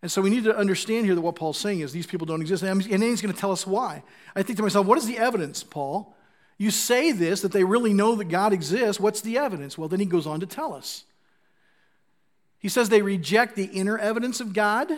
And 0.01 0.12
so 0.12 0.21
we 0.21 0.29
need 0.29 0.43
to 0.43 0.55
understand 0.55 1.05
here 1.05 1.15
that 1.15 1.21
what 1.21 1.36
Paul's 1.36 1.57
saying 1.57 1.79
is 1.79 1.93
these 1.93 2.07
people 2.07 2.25
don't 2.25 2.41
exist. 2.41 2.63
And 2.63 2.81
then 2.81 3.01
he's 3.01 3.21
going 3.21 3.33
to 3.33 3.39
tell 3.39 3.51
us 3.51 3.65
why. 3.65 4.03
I 4.36 4.43
think 4.43 4.57
to 4.57 4.63
myself, 4.63 4.86
what 4.86 4.98
is 4.98 5.05
the 5.05 5.17
evidence, 5.17 5.63
Paul? 5.63 6.13
You 6.57 6.71
say 6.71 7.12
this, 7.12 7.41
that 7.41 7.53
they 7.53 7.63
really 7.63 7.93
know 7.93 8.15
that 8.15 8.25
God 8.25 8.51
exists. 8.51 9.00
What's 9.00 9.21
the 9.21 9.38
evidence? 9.38 9.77
Well, 9.77 9.88
then 9.88 10.00
he 10.00 10.05
goes 10.05 10.27
on 10.27 10.41
to 10.41 10.45
tell 10.45 10.74
us. 10.74 11.05
He 12.60 12.67
says 12.67 12.89
they 12.89 13.01
reject 13.01 13.55
the 13.55 13.65
inner 13.65 13.98
evidence 13.98 14.41
of 14.41 14.53
God 14.53 14.91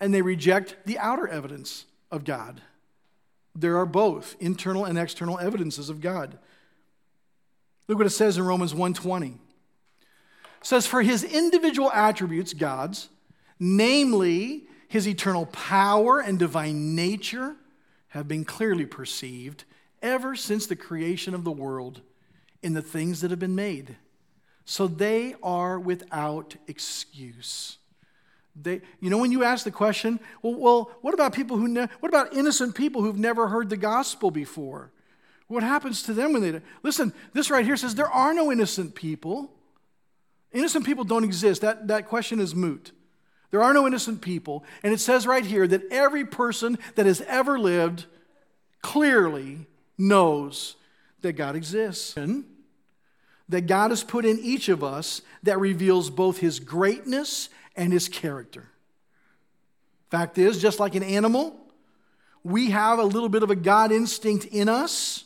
and 0.00 0.14
they 0.14 0.22
reject 0.22 0.76
the 0.86 0.98
outer 0.98 1.26
evidence 1.26 1.84
of 2.10 2.24
God. 2.24 2.62
There 3.54 3.76
are 3.78 3.86
both 3.86 4.36
internal 4.40 4.84
and 4.84 4.98
external 4.98 5.38
evidences 5.38 5.88
of 5.88 6.00
God. 6.00 6.38
Look 7.88 7.98
what 7.98 8.06
it 8.06 8.10
says 8.10 8.38
in 8.38 8.44
Romans 8.44 8.72
1:20. 8.72 9.38
It 10.60 10.66
says 10.66 10.86
for 10.86 11.02
his 11.02 11.24
individual 11.24 11.90
attributes, 11.92 12.54
God's, 12.54 13.08
namely 13.58 14.68
his 14.88 15.08
eternal 15.08 15.46
power 15.46 16.20
and 16.20 16.38
divine 16.38 16.94
nature, 16.94 17.56
have 18.08 18.28
been 18.28 18.44
clearly 18.44 18.86
perceived 18.86 19.64
ever 20.02 20.36
since 20.36 20.66
the 20.66 20.76
creation 20.76 21.34
of 21.34 21.44
the 21.44 21.52
world 21.52 22.02
in 22.62 22.74
the 22.74 22.82
things 22.82 23.20
that 23.20 23.30
have 23.30 23.40
been 23.40 23.54
made. 23.54 23.96
So 24.64 24.86
they 24.86 25.34
are 25.42 25.78
without 25.78 26.56
excuse. 26.66 27.78
They, 28.54 28.82
you 29.00 29.08
know, 29.08 29.18
when 29.18 29.32
you 29.32 29.44
ask 29.44 29.64
the 29.64 29.70
question, 29.70 30.20
well, 30.42 30.54
well 30.54 30.90
what 31.00 31.14
about 31.14 31.32
people 31.32 31.56
who, 31.56 31.68
ne- 31.68 31.88
what 32.00 32.08
about 32.08 32.34
innocent 32.34 32.74
people 32.74 33.02
who've 33.02 33.18
never 33.18 33.48
heard 33.48 33.70
the 33.70 33.76
gospel 33.76 34.30
before? 34.30 34.90
What 35.48 35.62
happens 35.62 36.02
to 36.04 36.14
them 36.14 36.32
when 36.32 36.42
they, 36.42 36.60
listen, 36.82 37.12
this 37.32 37.50
right 37.50 37.64
here 37.64 37.76
says 37.76 37.94
there 37.94 38.10
are 38.10 38.34
no 38.34 38.52
innocent 38.52 38.94
people. 38.94 39.50
Innocent 40.52 40.84
people 40.84 41.04
don't 41.04 41.24
exist. 41.24 41.62
That, 41.62 41.88
that 41.88 42.08
question 42.08 42.40
is 42.40 42.54
moot. 42.54 42.92
There 43.50 43.62
are 43.62 43.74
no 43.74 43.86
innocent 43.86 44.22
people. 44.22 44.64
And 44.82 44.92
it 44.92 45.00
says 45.00 45.26
right 45.26 45.44
here 45.44 45.66
that 45.66 45.82
every 45.90 46.24
person 46.24 46.78
that 46.94 47.06
has 47.06 47.20
ever 47.22 47.58
lived 47.58 48.06
clearly 48.80 49.66
knows 49.98 50.76
that 51.20 51.34
God 51.34 51.56
exists. 51.56 52.16
And 52.16 52.44
that 53.48 53.66
God 53.66 53.90
has 53.90 54.02
put 54.02 54.24
in 54.24 54.38
each 54.40 54.68
of 54.68 54.82
us 54.82 55.22
that 55.42 55.60
reveals 55.60 56.10
both 56.10 56.38
his 56.38 56.60
greatness 56.60 57.48
and 57.76 57.92
his 57.92 58.08
character. 58.08 58.68
Fact 60.10 60.38
is, 60.38 60.60
just 60.60 60.78
like 60.78 60.94
an 60.94 61.02
animal, 61.02 61.56
we 62.44 62.70
have 62.70 62.98
a 62.98 63.04
little 63.04 63.28
bit 63.28 63.42
of 63.42 63.50
a 63.50 63.56
God 63.56 63.92
instinct 63.92 64.44
in 64.46 64.68
us 64.68 65.24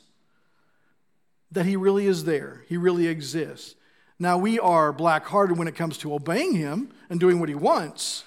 that 1.51 1.67
he 1.67 1.77
really 1.77 2.07
is 2.07 2.25
there, 2.25 2.63
he 2.69 2.77
really 2.77 3.07
exists. 3.07 3.75
Now, 4.19 4.39
we 4.39 4.59
are 4.59 4.93
black 4.93 5.27
hearted 5.27 5.59
when 5.59 5.69
it 5.69 5.75
comes 5.75 5.99
to 5.99 6.15
obeying 6.15 6.55
him 6.55 6.93
and 7.11 7.21
doing 7.21 7.39
what 7.39 7.49
he 7.49 7.55
wants, 7.55 8.25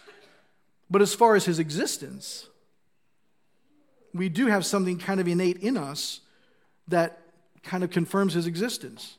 but 0.90 1.02
as 1.02 1.14
far 1.14 1.36
as 1.36 1.46
his 1.46 1.60
existence, 1.60 2.48
we 4.14 4.30
do 4.30 4.48
have 4.48 4.66
something 4.66 4.98
kind 4.98 5.20
of 5.20 5.28
innate 5.28 5.58
in 5.58 5.78
us 5.78 6.22
that 6.88 7.20
kind 7.64 7.84
of 7.84 7.90
confirms 7.90 8.34
his 8.34 8.48
existence. 8.48 9.18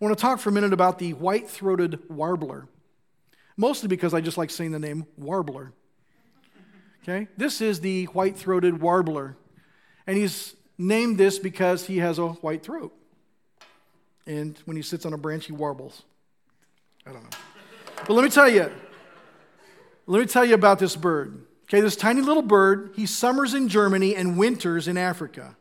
I 0.00 0.04
want 0.04 0.16
to 0.16 0.20
talk 0.20 0.40
for 0.40 0.50
a 0.50 0.52
minute 0.52 0.72
about 0.72 0.98
the 0.98 1.14
white 1.14 1.48
throated 1.48 2.08
warbler, 2.08 2.66
mostly 3.60 3.88
because 3.88 4.14
I 4.14 4.22
just 4.22 4.38
like 4.38 4.50
saying 4.50 4.72
the 4.72 4.78
name 4.78 5.06
warbler. 5.18 5.72
Okay? 7.02 7.28
This 7.36 7.60
is 7.60 7.80
the 7.80 8.06
white 8.06 8.36
throated 8.36 8.80
warbler. 8.80 9.36
And 10.06 10.16
he's 10.16 10.56
named 10.78 11.18
this 11.18 11.38
because 11.38 11.86
he 11.86 11.98
has 11.98 12.18
a 12.18 12.28
white 12.28 12.62
throat. 12.62 12.96
And 14.26 14.58
when 14.64 14.76
he 14.76 14.82
sits 14.82 15.04
on 15.04 15.12
a 15.12 15.18
branch, 15.18 15.44
he 15.46 15.52
warbles. 15.52 16.02
I 17.06 17.12
don't 17.12 17.22
know. 17.22 17.38
But 18.06 18.14
let 18.14 18.24
me 18.24 18.30
tell 18.30 18.48
you, 18.48 18.70
let 20.06 20.20
me 20.20 20.26
tell 20.26 20.44
you 20.44 20.54
about 20.54 20.78
this 20.78 20.96
bird. 20.96 21.46
Okay, 21.64 21.80
this 21.80 21.96
tiny 21.96 22.22
little 22.22 22.42
bird, 22.42 22.92
he 22.96 23.06
summers 23.06 23.54
in 23.54 23.68
Germany 23.68 24.16
and 24.16 24.38
winters 24.38 24.88
in 24.88 24.96
Africa. 24.96 25.56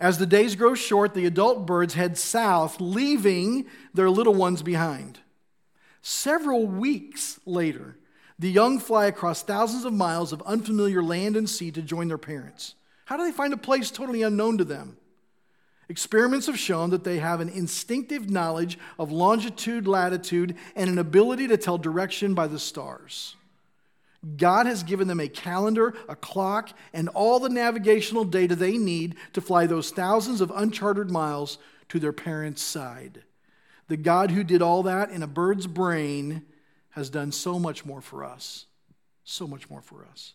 As 0.00 0.18
the 0.18 0.26
days 0.26 0.56
grow 0.56 0.74
short, 0.74 1.14
the 1.14 1.26
adult 1.26 1.66
birds 1.66 1.94
head 1.94 2.18
south, 2.18 2.80
leaving 2.80 3.66
their 3.94 4.10
little 4.10 4.34
ones 4.34 4.62
behind. 4.62 5.20
Several 6.02 6.66
weeks 6.66 7.38
later, 7.46 7.96
the 8.38 8.50
young 8.50 8.80
fly 8.80 9.06
across 9.06 9.42
thousands 9.42 9.84
of 9.84 9.92
miles 9.92 10.32
of 10.32 10.42
unfamiliar 10.42 11.02
land 11.02 11.36
and 11.36 11.48
sea 11.48 11.70
to 11.70 11.80
join 11.80 12.08
their 12.08 12.18
parents. 12.18 12.74
How 13.04 13.16
do 13.16 13.24
they 13.24 13.32
find 13.32 13.52
a 13.52 13.58
place 13.58 13.90
totally 13.90 14.22
unknown 14.22 14.58
to 14.58 14.64
them? 14.64 14.96
Experiments 15.88 16.46
have 16.46 16.58
shown 16.58 16.90
that 16.90 17.04
they 17.04 17.18
have 17.18 17.40
an 17.40 17.48
instinctive 17.48 18.30
knowledge 18.30 18.78
of 18.98 19.12
longitude, 19.12 19.86
latitude, 19.86 20.56
and 20.74 20.90
an 20.90 20.98
ability 20.98 21.46
to 21.48 21.56
tell 21.56 21.78
direction 21.78 22.34
by 22.34 22.46
the 22.46 22.58
stars. 22.58 23.36
God 24.36 24.66
has 24.66 24.82
given 24.82 25.08
them 25.08 25.20
a 25.20 25.28
calendar, 25.28 25.94
a 26.08 26.16
clock, 26.16 26.70
and 26.92 27.08
all 27.10 27.40
the 27.40 27.48
navigational 27.48 28.24
data 28.24 28.54
they 28.56 28.78
need 28.78 29.16
to 29.32 29.40
fly 29.40 29.66
those 29.66 29.90
thousands 29.90 30.40
of 30.40 30.52
uncharted 30.54 31.10
miles 31.10 31.58
to 31.88 31.98
their 31.98 32.12
parents' 32.12 32.62
side. 32.62 33.22
The 33.92 33.98
God 33.98 34.30
who 34.30 34.42
did 34.42 34.62
all 34.62 34.84
that 34.84 35.10
in 35.10 35.22
a 35.22 35.26
bird's 35.26 35.66
brain 35.66 36.46
has 36.92 37.10
done 37.10 37.30
so 37.30 37.58
much 37.58 37.84
more 37.84 38.00
for 38.00 38.24
us. 38.24 38.64
So 39.22 39.46
much 39.46 39.68
more 39.68 39.82
for 39.82 40.06
us. 40.10 40.32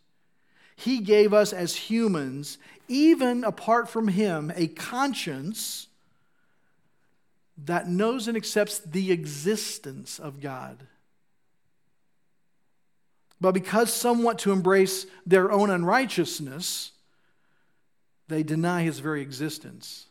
He 0.76 1.00
gave 1.00 1.34
us 1.34 1.54
as 1.54 1.76
humans, 1.76 2.60
even 2.88 3.44
apart 3.44 3.90
from 3.90 4.10
Him, 4.10 4.54
a 4.56 4.68
conscience 4.68 5.88
that 7.66 7.90
knows 7.90 8.28
and 8.28 8.38
accepts 8.38 8.78
the 8.78 9.12
existence 9.12 10.20
of 10.20 10.40
God. 10.40 10.78
But 13.42 13.54
because 13.54 13.92
some 13.92 14.22
want 14.22 14.38
to 14.42 14.52
embrace 14.52 15.08
their 15.26 15.52
own 15.52 15.72
unrighteousness, 15.72 16.92
they 18.28 18.44
deny 18.44 18.84
his 18.84 19.00
very 19.00 19.24
existence. 19.24 20.07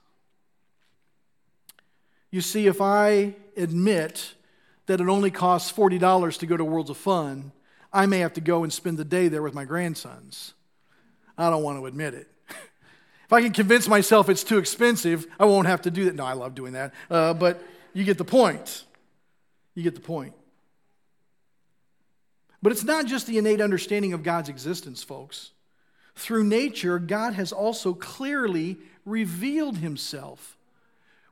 You 2.36 2.42
see, 2.42 2.66
if 2.66 2.82
I 2.82 3.34
admit 3.56 4.34
that 4.84 5.00
it 5.00 5.08
only 5.08 5.30
costs 5.30 5.72
$40 5.72 6.38
to 6.40 6.46
go 6.46 6.54
to 6.54 6.64
Worlds 6.66 6.90
of 6.90 6.98
Fun, 6.98 7.50
I 7.90 8.04
may 8.04 8.18
have 8.18 8.34
to 8.34 8.42
go 8.42 8.62
and 8.62 8.70
spend 8.70 8.98
the 8.98 9.06
day 9.06 9.28
there 9.28 9.40
with 9.40 9.54
my 9.54 9.64
grandsons. 9.64 10.52
I 11.38 11.48
don't 11.48 11.62
want 11.62 11.78
to 11.78 11.86
admit 11.86 12.12
it. 12.12 12.28
if 12.50 13.32
I 13.32 13.40
can 13.40 13.54
convince 13.54 13.88
myself 13.88 14.28
it's 14.28 14.44
too 14.44 14.58
expensive, 14.58 15.26
I 15.40 15.46
won't 15.46 15.66
have 15.66 15.80
to 15.80 15.90
do 15.90 16.04
that. 16.04 16.14
No, 16.14 16.26
I 16.26 16.34
love 16.34 16.54
doing 16.54 16.74
that. 16.74 16.92
Uh, 17.10 17.32
but 17.32 17.62
you 17.94 18.04
get 18.04 18.18
the 18.18 18.24
point. 18.24 18.84
You 19.74 19.82
get 19.82 19.94
the 19.94 20.02
point. 20.02 20.34
But 22.60 22.70
it's 22.70 22.84
not 22.84 23.06
just 23.06 23.26
the 23.26 23.38
innate 23.38 23.62
understanding 23.62 24.12
of 24.12 24.22
God's 24.22 24.50
existence, 24.50 25.02
folks. 25.02 25.52
Through 26.16 26.44
nature, 26.44 26.98
God 26.98 27.32
has 27.32 27.50
also 27.50 27.94
clearly 27.94 28.76
revealed 29.06 29.78
himself. 29.78 30.55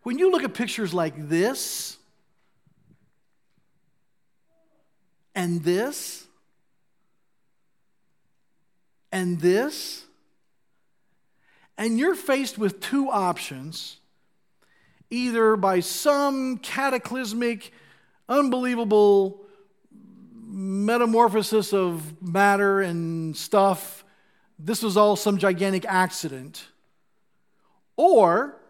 When 0.04 0.18
you 0.18 0.30
look 0.30 0.44
at 0.44 0.52
pictures 0.52 0.92
like 0.92 1.14
this 1.30 1.96
and 5.34 5.64
this 5.64 6.26
and 9.11 9.40
this, 9.40 10.04
and 11.78 11.99
you're 11.99 12.14
faced 12.14 12.58
with 12.58 12.80
two 12.80 13.11
options 13.11 13.96
either 15.08 15.56
by 15.56 15.80
some 15.80 16.58
cataclysmic, 16.58 17.73
unbelievable 18.28 19.40
metamorphosis 20.42 21.73
of 21.73 22.23
matter 22.23 22.82
and 22.82 23.34
stuff, 23.34 24.04
this 24.58 24.82
was 24.82 24.99
all 24.99 25.16
some 25.16 25.38
gigantic 25.38 25.87
accident. 25.87 26.66
Or 27.96 28.61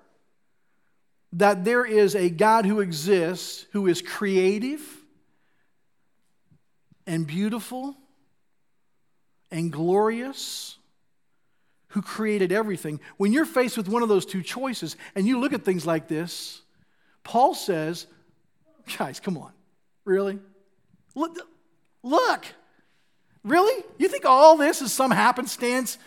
that 1.35 1.65
there 1.65 1.85
is 1.85 2.15
a 2.15 2.31
God 2.31 2.65
who 2.65 2.81
exists 2.81 3.67
who 3.73 3.87
is 3.87 4.01
creative 4.01 4.81
and 7.07 7.27
beautiful 7.27 7.97
and 9.51 9.73
glorious, 9.73 10.79
who 11.89 12.03
created 12.03 12.53
everything. 12.53 13.01
When 13.17 13.33
you're 13.33 13.45
faced 13.45 13.77
with 13.77 13.89
one 13.89 14.03
of 14.03 14.09
those 14.09 14.25
two 14.25 14.43
choices 14.43 14.97
and 15.15 15.27
you 15.27 15.41
look 15.41 15.53
at 15.53 15.65
things 15.65 15.85
like 15.85 16.09
this, 16.09 16.63
Paul 17.25 17.55
says, 17.55 18.07
guys, 18.97 19.19
come 19.19 19.37
on, 19.37 19.53
really? 20.05 20.39
Look, 21.15 22.47
really? 23.43 23.85
You 23.99 24.09
think 24.09 24.25
all 24.25 24.57
this 24.57 24.83
is 24.83 24.93
some 24.93 25.11
happenstance? 25.11 25.99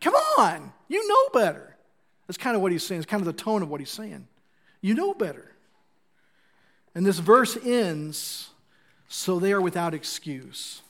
Come 0.00 0.14
on, 0.36 0.72
you 0.88 1.08
know 1.08 1.28
better. 1.32 1.76
That's 2.28 2.38
kind 2.38 2.54
of 2.54 2.62
what 2.62 2.70
he's 2.70 2.84
saying. 2.84 3.00
It's 3.00 3.10
kind 3.10 3.20
of 3.20 3.26
the 3.26 3.42
tone 3.42 3.62
of 3.62 3.70
what 3.70 3.80
he's 3.80 3.90
saying. 3.90 4.28
You 4.80 4.94
know 4.94 5.14
better. 5.14 5.50
And 6.94 7.04
this 7.04 7.18
verse 7.18 7.56
ends 7.64 8.50
so 9.08 9.38
they 9.38 9.52
are 9.52 9.60
without 9.60 9.94
excuse. 9.94 10.82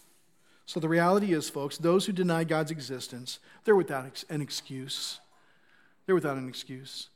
So 0.66 0.80
the 0.80 0.88
reality 0.88 1.33
is, 1.33 1.49
folks, 1.49 1.78
those 1.78 2.04
who 2.04 2.12
deny 2.12 2.45
God's 2.45 2.71
existence, 2.71 3.38
they're 3.64 3.76
without 3.76 4.25
an 4.28 4.42
excuse. 4.42 5.21
They're 6.04 6.14
without 6.14 6.37
an 6.37 6.49
excuse. 6.49 7.09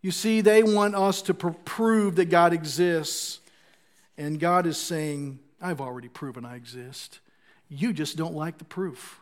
You 0.00 0.10
see, 0.10 0.40
they 0.40 0.62
want 0.62 0.94
us 0.94 1.22
to 1.22 1.34
pr- 1.34 1.50
prove 1.64 2.16
that 2.16 2.30
God 2.30 2.52
exists. 2.52 3.40
And 4.18 4.40
God 4.40 4.66
is 4.66 4.78
saying, 4.78 5.38
I've 5.60 5.80
already 5.80 6.08
proven 6.08 6.44
I 6.44 6.56
exist. 6.56 7.20
You 7.68 7.92
just 7.92 8.16
don't 8.16 8.34
like 8.34 8.58
the 8.58 8.64
proof. 8.64 9.20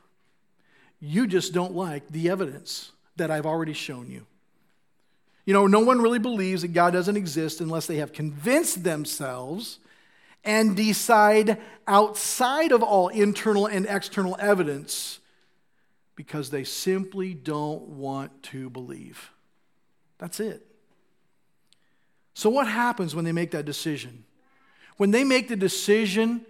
You 1.00 1.26
just 1.26 1.52
don't 1.52 1.74
like 1.74 2.08
the 2.08 2.30
evidence 2.30 2.92
that 3.16 3.30
I've 3.30 3.46
already 3.46 3.72
shown 3.72 4.10
you. 4.10 4.26
You 5.44 5.52
know, 5.52 5.66
no 5.66 5.80
one 5.80 6.00
really 6.00 6.18
believes 6.18 6.62
that 6.62 6.68
God 6.68 6.92
doesn't 6.92 7.16
exist 7.16 7.60
unless 7.60 7.86
they 7.86 7.96
have 7.96 8.12
convinced 8.12 8.82
themselves 8.82 9.78
and 10.44 10.76
decide 10.76 11.58
outside 11.86 12.72
of 12.72 12.82
all 12.82 13.08
internal 13.08 13.66
and 13.66 13.86
external 13.86 14.36
evidence 14.38 15.20
because 16.16 16.50
they 16.50 16.64
simply 16.64 17.34
don't 17.34 17.82
want 17.82 18.42
to 18.44 18.70
believe. 18.70 19.30
That's 20.18 20.40
it. 20.40 20.66
So, 22.34 22.50
what 22.50 22.66
happens 22.66 23.14
when 23.14 23.24
they 23.24 23.32
make 23.32 23.50
that 23.52 23.64
decision? 23.64 24.24
When 24.96 25.10
they 25.10 25.24
make 25.24 25.48
the 25.48 25.56
decision 25.56 26.44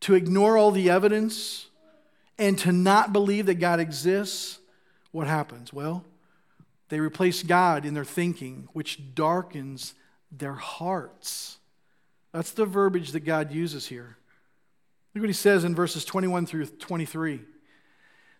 to 0.00 0.14
ignore 0.14 0.56
all 0.56 0.70
the 0.70 0.90
evidence 0.90 1.66
and 2.38 2.58
to 2.58 2.72
not 2.72 3.12
believe 3.12 3.46
that 3.46 3.54
God 3.54 3.80
exists, 3.80 4.58
what 5.10 5.26
happens? 5.26 5.72
Well, 5.72 6.04
they 6.92 7.00
replace 7.00 7.42
God 7.42 7.86
in 7.86 7.94
their 7.94 8.04
thinking, 8.04 8.68
which 8.74 9.14
darkens 9.14 9.94
their 10.30 10.52
hearts. 10.52 11.56
That's 12.32 12.50
the 12.50 12.66
verbiage 12.66 13.12
that 13.12 13.20
God 13.20 13.50
uses 13.50 13.86
here. 13.86 14.18
Look 15.14 15.22
what 15.22 15.30
he 15.30 15.32
says 15.32 15.64
in 15.64 15.74
verses 15.74 16.04
21 16.04 16.44
through 16.44 16.66
23. 16.66 17.36
It 17.36 17.40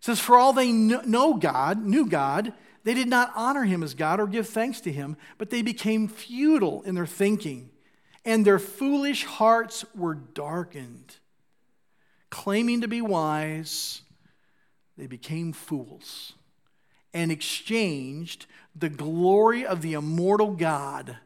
says, 0.00 0.20
For 0.20 0.36
all 0.36 0.52
they 0.52 0.70
know 0.70 1.32
God, 1.32 1.82
knew 1.82 2.04
God, 2.04 2.52
they 2.84 2.92
did 2.92 3.08
not 3.08 3.32
honor 3.34 3.64
him 3.64 3.82
as 3.82 3.94
God 3.94 4.20
or 4.20 4.26
give 4.26 4.50
thanks 4.50 4.82
to 4.82 4.92
him, 4.92 5.16
but 5.38 5.48
they 5.48 5.62
became 5.62 6.06
futile 6.06 6.82
in 6.82 6.94
their 6.94 7.06
thinking, 7.06 7.70
and 8.22 8.44
their 8.44 8.58
foolish 8.58 9.24
hearts 9.24 9.82
were 9.94 10.14
darkened. 10.14 11.16
Claiming 12.28 12.82
to 12.82 12.88
be 12.88 13.00
wise, 13.00 14.02
they 14.98 15.06
became 15.06 15.54
fools 15.54 16.34
and 17.14 17.30
exchanged 17.30 18.46
the 18.74 18.88
glory 18.88 19.66
of 19.66 19.82
the 19.82 19.94
immortal 19.94 20.52
God 20.52 21.18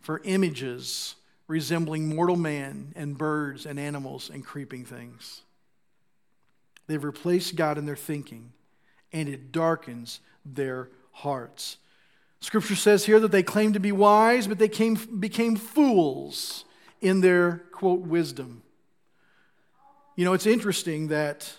for 0.00 0.20
images 0.24 1.14
resembling 1.48 2.08
mortal 2.08 2.36
man 2.36 2.92
and 2.96 3.18
birds 3.18 3.66
and 3.66 3.78
animals 3.78 4.30
and 4.32 4.44
creeping 4.44 4.84
things. 4.84 5.42
They've 6.86 7.02
replaced 7.02 7.56
God 7.56 7.78
in 7.78 7.86
their 7.86 7.96
thinking, 7.96 8.52
and 9.12 9.28
it 9.28 9.52
darkens 9.52 10.20
their 10.44 10.88
hearts. 11.12 11.76
Scripture 12.40 12.74
says 12.74 13.04
here 13.04 13.20
that 13.20 13.30
they 13.30 13.42
claimed 13.42 13.74
to 13.74 13.80
be 13.80 13.92
wise, 13.92 14.46
but 14.46 14.58
they 14.58 14.68
came, 14.68 14.94
became 15.20 15.56
fools 15.56 16.64
in 17.00 17.20
their, 17.20 17.62
quote, 17.70 18.00
wisdom. 18.00 18.62
You 20.16 20.24
know, 20.24 20.32
it's 20.32 20.46
interesting 20.46 21.08
that 21.08 21.52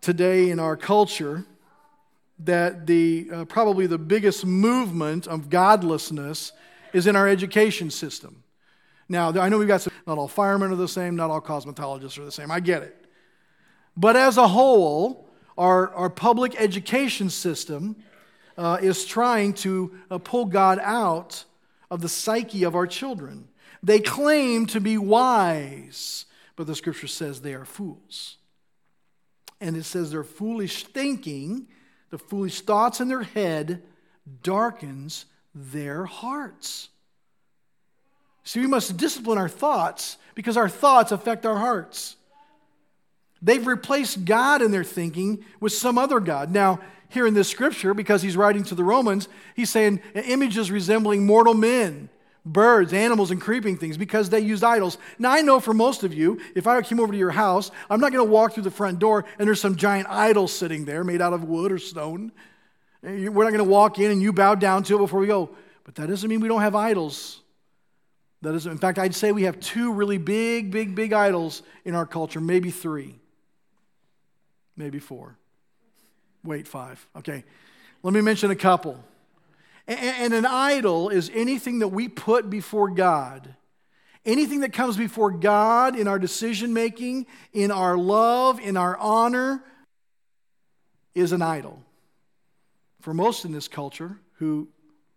today 0.00 0.50
in 0.50 0.58
our 0.58 0.76
culture, 0.76 1.44
that 2.40 2.86
the, 2.86 3.28
uh, 3.32 3.44
probably 3.44 3.86
the 3.86 3.98
biggest 3.98 4.44
movement 4.44 5.26
of 5.26 5.48
godlessness 5.48 6.52
is 6.92 7.06
in 7.06 7.16
our 7.16 7.28
education 7.28 7.90
system. 7.90 8.42
Now, 9.08 9.30
I 9.38 9.48
know 9.48 9.58
we've 9.58 9.68
got 9.68 9.82
some, 9.82 9.92
not 10.06 10.18
all 10.18 10.28
firemen 10.28 10.72
are 10.72 10.76
the 10.76 10.88
same, 10.88 11.16
not 11.16 11.30
all 11.30 11.40
cosmetologists 11.40 12.18
are 12.18 12.24
the 12.24 12.32
same. 12.32 12.50
I 12.50 12.60
get 12.60 12.82
it. 12.82 13.04
But 13.96 14.16
as 14.16 14.38
a 14.38 14.48
whole, 14.48 15.28
our, 15.56 15.94
our 15.94 16.10
public 16.10 16.60
education 16.60 17.30
system 17.30 17.96
uh, 18.56 18.78
is 18.80 19.04
trying 19.04 19.52
to 19.54 19.94
uh, 20.10 20.18
pull 20.18 20.46
God 20.46 20.78
out 20.82 21.44
of 21.90 22.00
the 22.00 22.08
psyche 22.08 22.64
of 22.64 22.74
our 22.74 22.86
children. 22.86 23.48
They 23.82 24.00
claim 24.00 24.66
to 24.66 24.80
be 24.80 24.96
wise, 24.96 26.24
but 26.56 26.66
the 26.66 26.74
scripture 26.74 27.06
says 27.06 27.40
they 27.40 27.54
are 27.54 27.64
fools. 27.64 28.38
And 29.60 29.76
it 29.76 29.84
says 29.84 30.10
their 30.10 30.24
foolish 30.24 30.84
thinking, 30.84 31.68
the 32.14 32.18
foolish 32.18 32.60
thoughts 32.60 33.00
in 33.00 33.08
their 33.08 33.24
head, 33.24 33.82
darkens 34.44 35.26
their 35.52 36.04
hearts. 36.04 36.88
See, 38.44 38.60
we 38.60 38.68
must 38.68 38.96
discipline 38.96 39.36
our 39.36 39.48
thoughts 39.48 40.16
because 40.36 40.56
our 40.56 40.68
thoughts 40.68 41.10
affect 41.10 41.44
our 41.44 41.56
hearts. 41.56 42.14
They've 43.42 43.66
replaced 43.66 44.24
God 44.24 44.62
in 44.62 44.70
their 44.70 44.84
thinking 44.84 45.44
with 45.58 45.72
some 45.72 45.98
other 45.98 46.20
God. 46.20 46.52
Now, 46.52 46.78
here 47.08 47.26
in 47.26 47.34
this 47.34 47.48
scripture, 47.48 47.94
because 47.94 48.22
he's 48.22 48.36
writing 48.36 48.62
to 48.62 48.76
the 48.76 48.84
Romans, 48.84 49.26
he's 49.56 49.70
saying 49.70 50.00
images 50.14 50.70
resembling 50.70 51.26
mortal 51.26 51.54
men, 51.54 52.10
birds, 52.44 52.92
animals, 52.92 53.30
and 53.30 53.40
creeping 53.40 53.76
things 53.76 53.96
because 53.96 54.28
they 54.28 54.40
used 54.40 54.62
idols. 54.62 54.98
Now, 55.18 55.32
I 55.32 55.40
know 55.40 55.60
for 55.60 55.72
most 55.72 56.04
of 56.04 56.12
you, 56.12 56.40
if 56.54 56.66
I 56.66 56.80
came 56.82 57.00
over 57.00 57.12
to 57.12 57.18
your 57.18 57.30
house, 57.30 57.70
I'm 57.88 58.00
not 58.00 58.12
going 58.12 58.24
to 58.24 58.30
walk 58.30 58.52
through 58.52 58.64
the 58.64 58.70
front 58.70 58.98
door 58.98 59.24
and 59.38 59.46
there's 59.46 59.60
some 59.60 59.76
giant 59.76 60.08
idol 60.10 60.46
sitting 60.46 60.84
there 60.84 61.04
made 61.04 61.22
out 61.22 61.32
of 61.32 61.44
wood 61.44 61.72
or 61.72 61.78
stone. 61.78 62.32
Eh, 63.02 63.28
we're 63.28 63.44
not 63.44 63.52
going 63.52 63.64
to 63.64 63.70
walk 63.70 63.98
in 63.98 64.10
and 64.10 64.20
you 64.20 64.32
bow 64.32 64.54
down 64.54 64.82
to 64.84 64.96
it 64.96 64.98
before 64.98 65.20
we 65.20 65.26
go. 65.26 65.50
But 65.84 65.94
that 65.96 66.08
doesn't 66.08 66.28
mean 66.28 66.40
we 66.40 66.48
don't 66.48 66.62
have 66.62 66.74
idols. 66.74 67.40
That 68.42 68.54
is, 68.54 68.66
in 68.66 68.76
fact, 68.76 68.98
I'd 68.98 69.14
say 69.14 69.32
we 69.32 69.44
have 69.44 69.58
two 69.58 69.92
really 69.92 70.18
big, 70.18 70.70
big, 70.70 70.94
big 70.94 71.14
idols 71.14 71.62
in 71.84 71.94
our 71.94 72.04
culture, 72.04 72.40
maybe 72.40 72.70
three, 72.70 73.14
maybe 74.76 74.98
four. 74.98 75.36
Wait, 76.42 76.68
five. 76.68 77.06
Okay. 77.16 77.42
Let 78.02 78.12
me 78.12 78.20
mention 78.20 78.50
a 78.50 78.56
couple. 78.56 79.02
And 79.86 80.32
an 80.32 80.46
idol 80.46 81.10
is 81.10 81.30
anything 81.34 81.80
that 81.80 81.88
we 81.88 82.08
put 82.08 82.48
before 82.48 82.90
God. 82.90 83.54
Anything 84.24 84.60
that 84.60 84.72
comes 84.72 84.96
before 84.96 85.30
God 85.30 85.98
in 85.98 86.08
our 86.08 86.18
decision 86.18 86.72
making, 86.72 87.26
in 87.52 87.70
our 87.70 87.98
love, 87.98 88.58
in 88.58 88.76
our 88.76 88.96
honor, 88.96 89.62
is 91.14 91.32
an 91.32 91.42
idol 91.42 91.84
for 93.04 93.12
most 93.12 93.44
in 93.44 93.52
this 93.52 93.68
culture 93.68 94.18
who 94.38 94.66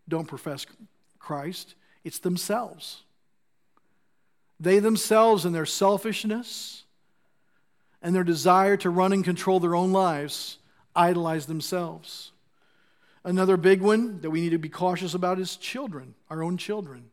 don't 0.09 0.27
profess 0.27 0.65
Christ, 1.19 1.75
it's 2.03 2.19
themselves. 2.19 3.03
They 4.59 4.79
themselves, 4.79 5.45
in 5.45 5.53
their 5.53 5.65
selfishness 5.65 6.83
and 8.01 8.13
their 8.13 8.25
desire 8.25 8.75
to 8.75 8.89
run 8.89 9.13
and 9.13 9.23
control 9.23 9.61
their 9.61 9.73
own 9.73 9.93
lives, 9.93 10.57
idolize 10.97 11.45
themselves. 11.45 12.33
Another 13.27 13.57
big 13.57 13.81
one 13.81 14.21
that 14.21 14.29
we 14.29 14.39
need 14.39 14.51
to 14.51 14.57
be 14.57 14.69
cautious 14.69 15.13
about 15.13 15.37
is 15.37 15.57
children, 15.57 16.15
our 16.29 16.41
own 16.41 16.55
children. 16.55 17.09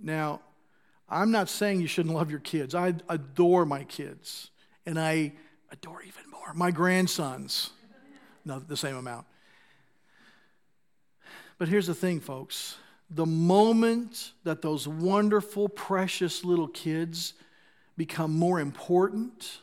Now, 0.00 0.42
I'm 1.08 1.32
not 1.32 1.48
saying 1.48 1.80
you 1.80 1.88
shouldn't 1.88 2.14
love 2.14 2.30
your 2.30 2.38
kids. 2.38 2.76
I 2.76 2.94
adore 3.08 3.66
my 3.66 3.82
kids, 3.82 4.52
and 4.86 4.96
I 4.96 5.32
adore 5.72 6.02
even 6.02 6.22
more. 6.30 6.54
My 6.54 6.70
grandsons, 6.70 7.70
no, 8.44 8.60
the 8.60 8.76
same 8.76 8.94
amount. 8.94 9.26
But 11.58 11.66
here's 11.66 11.88
the 11.88 11.96
thing, 11.96 12.20
folks. 12.20 12.76
The 13.10 13.26
moment 13.26 14.34
that 14.44 14.62
those 14.62 14.86
wonderful, 14.86 15.68
precious 15.68 16.44
little 16.44 16.68
kids 16.68 17.34
become 17.96 18.38
more 18.38 18.60
important 18.60 19.58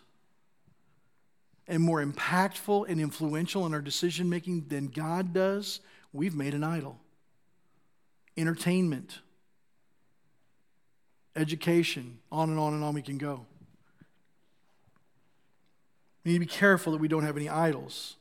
and 1.69 1.83
more 1.83 2.03
impactful 2.03 2.89
and 2.89 2.99
influential 2.99 3.65
in 3.67 3.73
our 3.73 3.81
decision 3.81 4.27
making 4.27 4.65
than 4.67 4.87
God 4.87 5.33
does, 5.33 5.79
we've 6.11 6.35
made 6.35 6.55
an 6.55 6.63
idol. 6.63 6.99
Entertainment, 8.35 9.19
education, 11.35 12.17
on 12.31 12.49
and 12.49 12.57
on 12.59 12.73
and 12.73 12.83
on 12.83 12.95
we 12.95 13.03
can 13.03 13.19
go. 13.19 13.45
We 16.25 16.31
need 16.31 16.37
to 16.37 16.45
be 16.45 16.45
careful 16.47 16.91
that 16.93 17.01
we 17.01 17.07
don't 17.07 17.23
have 17.23 17.37
any 17.37 17.47
idols. 17.47 18.15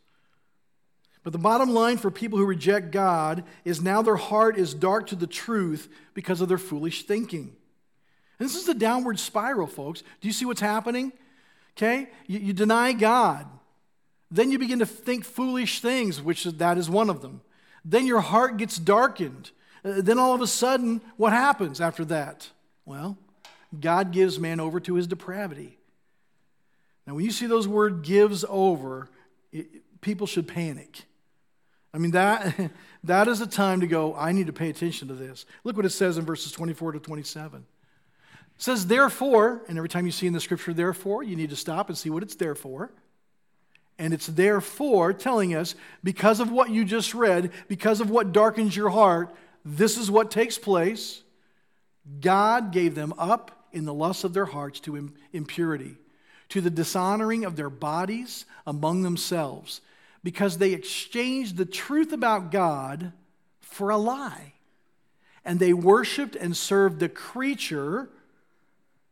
But 1.24 1.32
the 1.32 1.38
bottom 1.38 1.70
line 1.70 1.96
for 1.96 2.10
people 2.10 2.38
who 2.38 2.44
reject 2.44 2.90
God 2.90 3.44
is 3.64 3.80
now 3.80 4.02
their 4.02 4.16
heart 4.16 4.58
is 4.58 4.74
dark 4.74 5.06
to 5.08 5.16
the 5.16 5.26
truth 5.26 5.88
because 6.12 6.40
of 6.40 6.48
their 6.48 6.58
foolish 6.58 7.06
thinking. 7.06 7.56
And 8.38 8.48
this 8.48 8.56
is 8.56 8.66
the 8.66 8.74
downward 8.74 9.18
spiral, 9.18 9.66
folks. 9.66 10.02
Do 10.20 10.28
you 10.28 10.32
see 10.32 10.44
what's 10.44 10.60
happening? 10.60 11.12
Okay? 11.78 12.08
You, 12.26 12.40
you 12.40 12.52
deny 12.52 12.92
God. 12.92 13.46
Then 14.32 14.50
you 14.50 14.58
begin 14.58 14.80
to 14.80 14.86
think 14.86 15.24
foolish 15.24 15.80
things, 15.80 16.20
which 16.20 16.42
that 16.44 16.76
is 16.76 16.90
one 16.90 17.08
of 17.08 17.22
them. 17.22 17.40
Then 17.84 18.04
your 18.04 18.20
heart 18.20 18.56
gets 18.56 18.78
darkened. 18.78 19.52
Uh, 19.84 20.02
then 20.02 20.18
all 20.18 20.34
of 20.34 20.40
a 20.40 20.46
sudden, 20.46 21.00
what 21.16 21.32
happens 21.32 21.80
after 21.80 22.04
that? 22.06 22.50
Well, 22.84 23.16
God 23.78 24.10
gives 24.10 24.40
man 24.40 24.58
over 24.58 24.80
to 24.80 24.94
his 24.94 25.06
depravity. 25.06 25.78
Now, 27.06 27.14
when 27.14 27.24
you 27.24 27.30
see 27.30 27.46
those 27.46 27.68
word 27.68 28.02
gives 28.02 28.44
over, 28.48 29.08
it, 29.52 30.00
people 30.00 30.26
should 30.26 30.48
panic. 30.48 31.04
I 31.94 31.98
mean, 31.98 32.10
that, 32.10 32.72
that 33.04 33.28
is 33.28 33.40
a 33.40 33.46
time 33.46 33.80
to 33.80 33.86
go, 33.86 34.16
I 34.16 34.32
need 34.32 34.48
to 34.48 34.52
pay 34.52 34.68
attention 34.68 35.08
to 35.08 35.14
this. 35.14 35.46
Look 35.62 35.76
what 35.76 35.86
it 35.86 35.90
says 35.90 36.18
in 36.18 36.24
verses 36.24 36.50
24 36.50 36.92
to 36.92 36.98
27. 36.98 37.64
It 38.58 38.62
says, 38.62 38.88
therefore, 38.88 39.62
and 39.68 39.78
every 39.78 39.88
time 39.88 40.04
you 40.04 40.10
see 40.10 40.26
in 40.26 40.32
the 40.32 40.40
scripture, 40.40 40.74
therefore, 40.74 41.22
you 41.22 41.36
need 41.36 41.50
to 41.50 41.56
stop 41.56 41.88
and 41.88 41.96
see 41.96 42.10
what 42.10 42.24
it's 42.24 42.34
there 42.34 42.56
for. 42.56 42.90
And 44.00 44.12
it's 44.12 44.26
therefore 44.26 45.12
telling 45.12 45.54
us, 45.54 45.76
because 46.02 46.40
of 46.40 46.50
what 46.50 46.68
you 46.68 46.84
just 46.84 47.14
read, 47.14 47.52
because 47.68 48.00
of 48.00 48.10
what 48.10 48.32
darkens 48.32 48.74
your 48.74 48.90
heart, 48.90 49.32
this 49.64 49.96
is 49.96 50.10
what 50.10 50.32
takes 50.32 50.58
place. 50.58 51.22
God 52.20 52.72
gave 52.72 52.96
them 52.96 53.14
up 53.16 53.68
in 53.70 53.84
the 53.84 53.94
lusts 53.94 54.24
of 54.24 54.34
their 54.34 54.46
hearts 54.46 54.80
to 54.80 55.12
impurity, 55.32 55.96
to 56.48 56.60
the 56.60 56.68
dishonoring 56.68 57.44
of 57.44 57.54
their 57.54 57.70
bodies 57.70 58.44
among 58.66 59.02
themselves, 59.02 59.80
because 60.24 60.58
they 60.58 60.72
exchanged 60.72 61.56
the 61.56 61.64
truth 61.64 62.12
about 62.12 62.50
God 62.50 63.12
for 63.60 63.90
a 63.90 63.96
lie. 63.96 64.54
And 65.44 65.60
they 65.60 65.72
worshiped 65.72 66.34
and 66.34 66.56
served 66.56 66.98
the 66.98 67.08
creature 67.08 68.10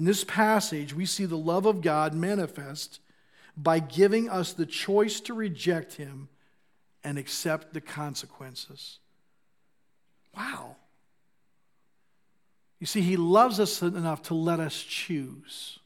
In 0.00 0.06
this 0.06 0.24
passage, 0.24 0.94
we 0.94 1.04
see 1.04 1.26
the 1.26 1.36
love 1.36 1.66
of 1.66 1.82
God 1.82 2.14
manifest 2.14 3.00
by 3.54 3.80
giving 3.80 4.30
us 4.30 4.54
the 4.54 4.64
choice 4.64 5.20
to 5.20 5.34
reject 5.34 5.92
Him 5.92 6.30
and 7.04 7.18
accept 7.18 7.74
the 7.74 7.82
consequences. 7.82 8.98
Wow. 10.34 10.76
You 12.78 12.86
see, 12.86 13.02
He 13.02 13.18
loves 13.18 13.60
us 13.60 13.82
enough 13.82 14.22
to 14.22 14.34
let 14.34 14.58
us 14.58 14.82
choose. 14.82 15.78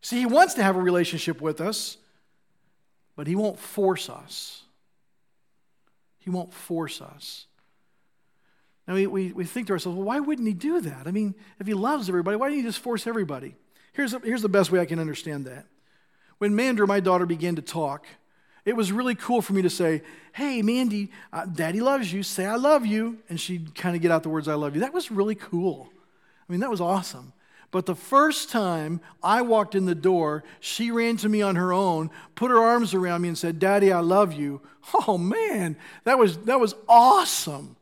See, 0.00 0.20
He 0.20 0.24
wants 0.24 0.54
to 0.54 0.62
have 0.62 0.76
a 0.76 0.80
relationship 0.82 1.42
with 1.42 1.60
us, 1.60 1.98
but 3.16 3.26
He 3.26 3.36
won't 3.36 3.58
force 3.58 4.08
us. 4.08 4.62
He 6.20 6.30
won't 6.30 6.54
force 6.54 7.02
us. 7.02 7.48
Now, 8.86 8.94
we, 8.94 9.06
we, 9.06 9.32
we 9.32 9.44
think 9.44 9.66
to 9.66 9.72
ourselves, 9.72 9.96
well, 9.96 10.06
why 10.06 10.20
wouldn't 10.20 10.46
He 10.46 10.54
do 10.54 10.80
that? 10.80 11.06
I 11.06 11.10
mean, 11.10 11.34
if 11.58 11.66
He 11.66 11.74
loves 11.74 12.08
everybody, 12.08 12.36
why 12.36 12.48
didn't 12.48 12.62
He 12.62 12.68
just 12.68 12.78
force 12.78 13.06
everybody? 13.06 13.54
Here's, 13.92 14.14
a, 14.14 14.20
here's 14.20 14.42
the 14.42 14.48
best 14.48 14.70
way 14.70 14.78
I 14.78 14.84
can 14.84 14.98
understand 14.98 15.46
that. 15.46 15.66
When 16.38 16.52
Mandra, 16.52 16.86
my 16.86 17.00
daughter, 17.00 17.26
began 17.26 17.56
to 17.56 17.62
talk, 17.62 18.06
it 18.64 18.76
was 18.76 18.92
really 18.92 19.14
cool 19.14 19.40
for 19.42 19.54
me 19.54 19.62
to 19.62 19.70
say, 19.70 20.02
Hey, 20.32 20.60
Mandy, 20.60 21.10
uh, 21.32 21.46
Daddy 21.46 21.80
loves 21.80 22.12
you. 22.12 22.22
Say, 22.22 22.44
I 22.44 22.56
love 22.56 22.84
you. 22.84 23.18
And 23.28 23.40
she'd 23.40 23.74
kind 23.74 23.96
of 23.96 24.02
get 24.02 24.10
out 24.10 24.22
the 24.22 24.28
words, 24.28 24.48
I 24.48 24.54
love 24.54 24.74
you. 24.74 24.82
That 24.82 24.92
was 24.92 25.10
really 25.10 25.34
cool. 25.34 25.88
I 26.46 26.52
mean, 26.52 26.60
that 26.60 26.70
was 26.70 26.80
awesome. 26.80 27.32
But 27.70 27.86
the 27.86 27.94
first 27.94 28.50
time 28.50 29.00
I 29.22 29.42
walked 29.42 29.74
in 29.74 29.86
the 29.86 29.94
door, 29.94 30.44
she 30.60 30.90
ran 30.90 31.16
to 31.18 31.28
me 31.28 31.42
on 31.42 31.56
her 31.56 31.72
own, 31.72 32.10
put 32.34 32.50
her 32.50 32.58
arms 32.58 32.94
around 32.94 33.22
me, 33.22 33.28
and 33.28 33.36
said, 33.38 33.58
Daddy, 33.58 33.92
I 33.92 34.00
love 34.00 34.32
you. 34.32 34.60
Oh, 35.08 35.18
man, 35.18 35.76
that 36.04 36.16
was, 36.16 36.38
that 36.44 36.60
was 36.60 36.76
awesome. 36.88 37.74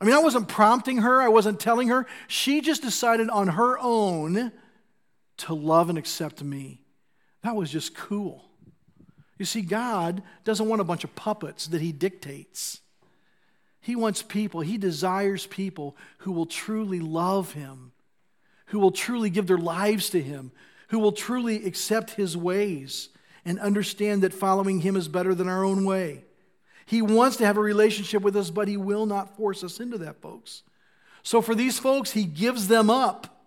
I 0.00 0.04
mean, 0.04 0.14
I 0.14 0.20
wasn't 0.20 0.48
prompting 0.48 0.98
her, 0.98 1.20
I 1.20 1.28
wasn't 1.28 1.58
telling 1.58 1.88
her. 1.88 2.06
She 2.28 2.60
just 2.60 2.82
decided 2.82 3.28
on 3.30 3.48
her 3.48 3.78
own 3.80 4.52
to 5.38 5.54
love 5.54 5.88
and 5.88 5.98
accept 5.98 6.42
me. 6.42 6.82
That 7.42 7.56
was 7.56 7.70
just 7.70 7.94
cool. 7.94 8.44
You 9.38 9.44
see, 9.44 9.62
God 9.62 10.22
doesn't 10.44 10.68
want 10.68 10.80
a 10.80 10.84
bunch 10.84 11.04
of 11.04 11.14
puppets 11.14 11.66
that 11.68 11.80
He 11.80 11.92
dictates. 11.92 12.80
He 13.80 13.96
wants 13.96 14.22
people, 14.22 14.60
He 14.60 14.78
desires 14.78 15.46
people 15.46 15.96
who 16.18 16.32
will 16.32 16.46
truly 16.46 17.00
love 17.00 17.52
Him, 17.52 17.92
who 18.66 18.78
will 18.78 18.90
truly 18.90 19.30
give 19.30 19.46
their 19.46 19.58
lives 19.58 20.10
to 20.10 20.22
Him, 20.22 20.52
who 20.88 20.98
will 20.98 21.12
truly 21.12 21.64
accept 21.64 22.10
His 22.10 22.36
ways 22.36 23.08
and 23.44 23.58
understand 23.60 24.22
that 24.22 24.34
following 24.34 24.80
Him 24.80 24.96
is 24.96 25.08
better 25.08 25.34
than 25.34 25.48
our 25.48 25.64
own 25.64 25.84
way. 25.84 26.24
He 26.88 27.02
wants 27.02 27.36
to 27.36 27.44
have 27.44 27.58
a 27.58 27.60
relationship 27.60 28.22
with 28.22 28.34
us, 28.34 28.48
but 28.48 28.66
He 28.66 28.78
will 28.78 29.04
not 29.04 29.36
force 29.36 29.62
us 29.62 29.78
into 29.78 29.98
that, 29.98 30.22
folks. 30.22 30.62
So 31.22 31.42
for 31.42 31.54
these 31.54 31.78
folks, 31.78 32.12
He 32.12 32.24
gives 32.24 32.66
them 32.66 32.88
up 32.88 33.44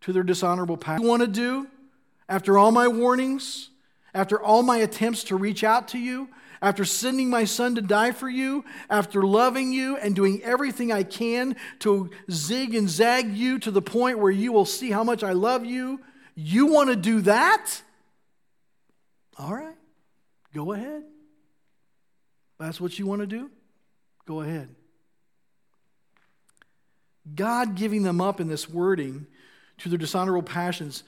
to 0.00 0.12
their 0.12 0.24
dishonorable. 0.24 0.74
What 0.74 1.00
you 1.00 1.06
want 1.06 1.22
to 1.22 1.28
do 1.28 1.68
after 2.28 2.58
all 2.58 2.72
my 2.72 2.88
warnings? 2.88 3.70
After 4.12 4.42
all 4.42 4.64
my 4.64 4.78
attempts 4.78 5.22
to 5.24 5.36
reach 5.36 5.62
out 5.62 5.86
to 5.88 5.98
you, 5.98 6.28
after 6.60 6.84
sending 6.84 7.30
my 7.30 7.44
son 7.44 7.76
to 7.76 7.80
die 7.80 8.10
for 8.10 8.28
you, 8.28 8.64
after 8.90 9.22
loving 9.22 9.72
you 9.72 9.96
and 9.98 10.16
doing 10.16 10.42
everything 10.42 10.90
I 10.90 11.04
can 11.04 11.54
to 11.78 12.10
zig 12.28 12.74
and 12.74 12.90
zag 12.90 13.32
you 13.32 13.60
to 13.60 13.70
the 13.70 13.80
point 13.80 14.18
where 14.18 14.32
you 14.32 14.50
will 14.50 14.64
see 14.64 14.90
how 14.90 15.04
much 15.04 15.22
I 15.22 15.30
love 15.30 15.64
you, 15.64 16.00
you 16.34 16.66
want 16.66 16.90
to 16.90 16.96
do 16.96 17.20
that? 17.20 17.82
All 19.38 19.54
right, 19.54 19.76
go 20.52 20.72
ahead. 20.72 21.04
That's 22.60 22.80
what 22.80 22.98
you 22.98 23.06
want 23.06 23.22
to 23.22 23.26
do? 23.26 23.50
Go 24.26 24.42
ahead. 24.42 24.68
God 27.34 27.74
giving 27.74 28.02
them 28.02 28.20
up 28.20 28.38
in 28.38 28.48
this 28.48 28.68
wording 28.68 29.26
to 29.78 29.88
their 29.88 29.98
dishonorable 29.98 30.42
passions 30.42 31.02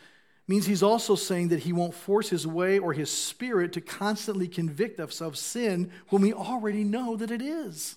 means 0.48 0.66
he's 0.66 0.82
also 0.82 1.14
saying 1.14 1.48
that 1.48 1.60
he 1.60 1.72
won't 1.72 1.94
force 1.94 2.30
his 2.30 2.46
way 2.46 2.78
or 2.78 2.94
his 2.94 3.10
spirit 3.10 3.74
to 3.74 3.82
constantly 3.82 4.48
convict 4.48 4.98
us 4.98 5.20
of 5.20 5.36
sin 5.36 5.90
when 6.08 6.22
we 6.22 6.32
already 6.32 6.84
know 6.84 7.16
that 7.16 7.30
it 7.30 7.42
is. 7.42 7.96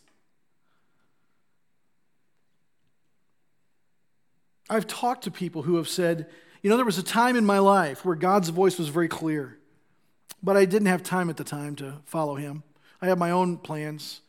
I've 4.70 4.86
talked 4.86 5.24
to 5.24 5.32
people 5.32 5.62
who 5.62 5.78
have 5.78 5.88
said, 5.88 6.28
you 6.62 6.70
know, 6.70 6.76
there 6.76 6.86
was 6.86 6.98
a 6.98 7.04
time 7.04 7.38
in 7.38 7.46
my 7.46 7.60
life 7.60 8.04
where 8.04 8.16
God's 8.16 8.50
voice 8.50 8.78
was 8.78 8.90
very 8.90 9.08
clear, 9.08 9.58
but 10.44 10.58
I 10.58 10.66
didn't 10.66 10.88
have 10.88 11.04
time 11.04 11.30
at 11.30 11.38
the 11.38 11.44
time 11.46 11.76
to 11.78 12.02
follow 12.04 12.36
him. 12.36 12.64
I 13.02 13.08
have 13.08 13.18
my 13.18 13.32
own 13.32 13.58
plans. 13.58 14.22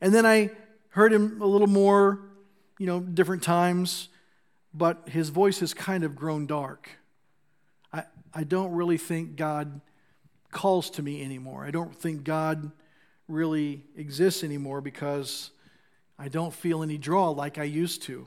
And 0.00 0.14
then 0.14 0.26
I 0.26 0.50
heard 0.90 1.12
him 1.12 1.40
a 1.40 1.46
little 1.46 1.66
more, 1.66 2.20
you 2.78 2.86
know, 2.86 3.00
different 3.00 3.42
times, 3.42 4.08
but 4.74 5.08
his 5.08 5.28
voice 5.28 5.60
has 5.60 5.74
kind 5.74 6.04
of 6.04 6.16
grown 6.16 6.46
dark. 6.46 6.90
I, 7.92 8.04
I 8.34 8.44
don't 8.44 8.72
really 8.72 8.98
think 8.98 9.36
God 9.36 9.80
calls 10.50 10.90
to 10.90 11.02
me 11.02 11.22
anymore. 11.22 11.64
I 11.64 11.70
don't 11.70 11.94
think 11.94 12.24
God 12.24 12.70
really 13.28 13.84
exists 13.96 14.42
anymore 14.42 14.80
because 14.80 15.50
I 16.18 16.28
don't 16.28 16.52
feel 16.52 16.82
any 16.82 16.98
draw 16.98 17.30
like 17.30 17.58
I 17.58 17.64
used 17.64 18.02
to. 18.02 18.26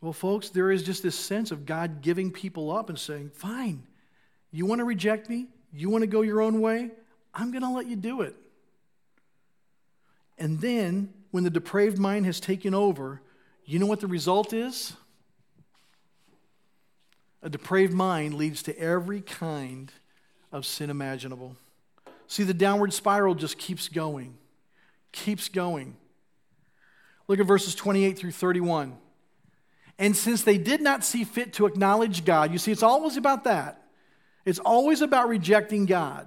Well, 0.00 0.12
folks, 0.12 0.50
there 0.50 0.70
is 0.70 0.82
just 0.82 1.02
this 1.02 1.14
sense 1.14 1.50
of 1.50 1.64
God 1.64 2.02
giving 2.02 2.30
people 2.30 2.70
up 2.70 2.88
and 2.88 2.98
saying, 2.98 3.30
Fine, 3.34 3.84
you 4.50 4.66
want 4.66 4.80
to 4.80 4.84
reject 4.84 5.30
me? 5.30 5.46
You 5.72 5.88
want 5.90 6.02
to 6.02 6.08
go 6.08 6.22
your 6.22 6.42
own 6.42 6.60
way? 6.60 6.90
I'm 7.34 7.50
going 7.50 7.62
to 7.62 7.70
let 7.70 7.86
you 7.86 7.96
do 7.96 8.22
it. 8.22 8.36
And 10.38 10.60
then, 10.60 11.12
when 11.30 11.44
the 11.44 11.50
depraved 11.50 11.98
mind 11.98 12.26
has 12.26 12.40
taken 12.40 12.74
over, 12.74 13.20
you 13.64 13.78
know 13.78 13.86
what 13.86 14.00
the 14.00 14.06
result 14.06 14.52
is? 14.52 14.94
A 17.42 17.48
depraved 17.48 17.92
mind 17.92 18.34
leads 18.34 18.62
to 18.64 18.78
every 18.78 19.20
kind 19.20 19.92
of 20.52 20.66
sin 20.66 20.90
imaginable. 20.90 21.56
See, 22.26 22.44
the 22.44 22.54
downward 22.54 22.92
spiral 22.92 23.34
just 23.34 23.58
keeps 23.58 23.88
going, 23.88 24.36
keeps 25.10 25.48
going. 25.48 25.96
Look 27.28 27.40
at 27.40 27.46
verses 27.46 27.74
28 27.74 28.18
through 28.18 28.32
31. 28.32 28.96
And 29.98 30.16
since 30.16 30.42
they 30.42 30.58
did 30.58 30.80
not 30.80 31.04
see 31.04 31.24
fit 31.24 31.52
to 31.54 31.66
acknowledge 31.66 32.24
God, 32.24 32.52
you 32.52 32.58
see, 32.58 32.72
it's 32.72 32.82
always 32.82 33.16
about 33.16 33.44
that. 33.44 33.82
It's 34.44 34.58
always 34.58 35.00
about 35.00 35.28
rejecting 35.28 35.86
God. 35.86 36.26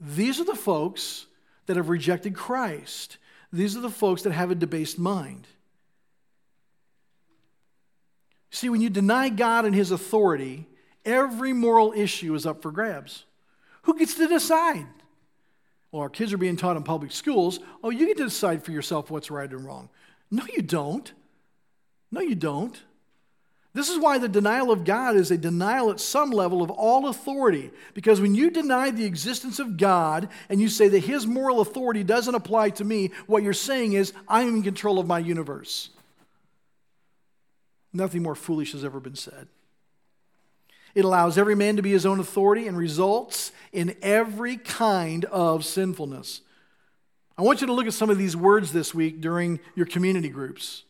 These 0.00 0.40
are 0.40 0.44
the 0.44 0.54
folks 0.54 1.26
that 1.66 1.76
have 1.76 1.88
rejected 1.88 2.34
Christ. 2.34 3.18
These 3.52 3.76
are 3.76 3.80
the 3.80 3.90
folks 3.90 4.22
that 4.22 4.32
have 4.32 4.50
a 4.50 4.54
debased 4.54 4.98
mind. 4.98 5.46
See, 8.50 8.68
when 8.68 8.80
you 8.80 8.90
deny 8.90 9.28
God 9.28 9.64
and 9.64 9.74
His 9.74 9.90
authority 9.90 10.66
Every 11.06 11.52
moral 11.52 11.92
issue 11.92 12.34
is 12.34 12.44
up 12.44 12.60
for 12.60 12.72
grabs. 12.72 13.24
Who 13.82 13.96
gets 13.96 14.14
to 14.14 14.26
decide? 14.26 14.86
Well, 15.92 16.02
our 16.02 16.10
kids 16.10 16.32
are 16.32 16.38
being 16.38 16.56
taught 16.56 16.76
in 16.76 16.82
public 16.82 17.12
schools. 17.12 17.60
Oh, 17.82 17.90
you 17.90 18.08
get 18.08 18.16
to 18.16 18.24
decide 18.24 18.64
for 18.64 18.72
yourself 18.72 19.08
what's 19.08 19.30
right 19.30 19.48
and 19.48 19.64
wrong. 19.64 19.88
No, 20.32 20.44
you 20.52 20.62
don't. 20.62 21.10
No, 22.10 22.20
you 22.20 22.34
don't. 22.34 22.76
This 23.76 23.90
is 23.90 23.98
why 23.98 24.16
the 24.16 24.26
denial 24.26 24.70
of 24.70 24.84
God 24.84 25.16
is 25.16 25.30
a 25.30 25.36
denial 25.36 25.90
at 25.90 26.00
some 26.00 26.30
level 26.30 26.62
of 26.62 26.70
all 26.70 27.08
authority. 27.08 27.70
Because 27.92 28.22
when 28.22 28.34
you 28.34 28.50
deny 28.50 28.90
the 28.90 29.04
existence 29.04 29.58
of 29.58 29.76
God 29.76 30.30
and 30.48 30.62
you 30.62 30.70
say 30.70 30.88
that 30.88 31.00
His 31.00 31.26
moral 31.26 31.60
authority 31.60 32.02
doesn't 32.02 32.34
apply 32.34 32.70
to 32.70 32.84
me, 32.86 33.10
what 33.26 33.42
you're 33.42 33.52
saying 33.52 33.92
is, 33.92 34.14
I'm 34.26 34.48
in 34.48 34.62
control 34.62 34.98
of 34.98 35.06
my 35.06 35.18
universe. 35.18 35.90
Nothing 37.92 38.22
more 38.22 38.34
foolish 38.34 38.72
has 38.72 38.82
ever 38.82 38.98
been 38.98 39.14
said. 39.14 39.46
It 40.94 41.04
allows 41.04 41.36
every 41.36 41.54
man 41.54 41.76
to 41.76 41.82
be 41.82 41.92
his 41.92 42.06
own 42.06 42.18
authority 42.18 42.66
and 42.66 42.78
results 42.78 43.52
in 43.74 43.94
every 44.00 44.56
kind 44.56 45.26
of 45.26 45.66
sinfulness. 45.66 46.40
I 47.36 47.42
want 47.42 47.60
you 47.60 47.66
to 47.66 47.74
look 47.74 47.86
at 47.86 47.92
some 47.92 48.08
of 48.08 48.16
these 48.16 48.38
words 48.38 48.72
this 48.72 48.94
week 48.94 49.20
during 49.20 49.60
your 49.74 49.84
community 49.84 50.30
groups. 50.30 50.84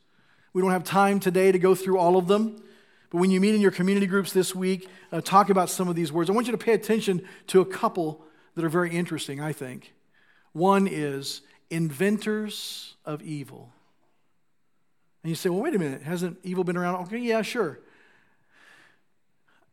We 0.53 0.63
don't 0.63 0.71
have 0.71 0.85
time 0.85 1.19
today 1.19 1.51
to 1.51 1.59
go 1.59 1.75
through 1.75 1.99
all 1.99 2.17
of 2.17 2.29
them. 2.29 2.63
But 3.17 3.21
when 3.21 3.31
you 3.31 3.41
meet 3.41 3.55
in 3.55 3.63
your 3.63 3.71
community 3.71 4.07
groups 4.07 4.35
this 4.35 4.55
week, 4.55 4.91
uh, 5.11 5.23
talk 5.23 5.49
about 5.49 5.71
some 5.71 5.89
of 5.89 5.97
these 5.97 6.13
words. 6.13 6.29
I 6.29 6.35
want 6.35 6.49
you 6.49 6.53
to 6.53 6.59
pay 6.59 6.75
attention 6.75 7.27
to 7.47 7.63
a 7.63 7.65
couple 7.65 8.23
that 8.55 8.63
are 8.63 8.69
very 8.69 8.91
interesting, 8.91 9.41
I 9.41 9.55
think. 9.55 9.95
One 10.53 10.87
is 10.87 11.41
inventors 11.71 12.95
of 13.07 13.23
evil. 13.23 13.73
And 15.23 15.31
you 15.31 15.35
say, 15.35 15.49
well, 15.49 15.63
wait 15.63 15.75
a 15.75 15.79
minute, 15.79 16.03
hasn't 16.03 16.37
evil 16.43 16.63
been 16.63 16.77
around? 16.77 17.07
Okay, 17.07 17.17
yeah, 17.17 17.41
sure. 17.41 17.81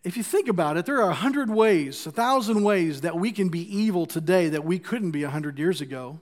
If 0.06 0.16
you 0.16 0.24
think 0.24 0.48
about 0.48 0.78
it, 0.78 0.86
there 0.86 1.02
are 1.02 1.10
a 1.10 1.14
hundred 1.14 1.50
ways, 1.50 2.08
a 2.08 2.12
thousand 2.12 2.64
ways 2.64 3.02
that 3.02 3.18
we 3.18 3.34
can 3.34 3.50
be 3.50 3.78
evil 3.78 4.06
today 4.06 4.48
that 4.48 4.64
we 4.64 4.80
couldn't 4.80 5.12
be 5.12 5.24
a 5.24 5.30
hundred 5.30 5.60
years 5.60 5.82
ago. 5.82 6.22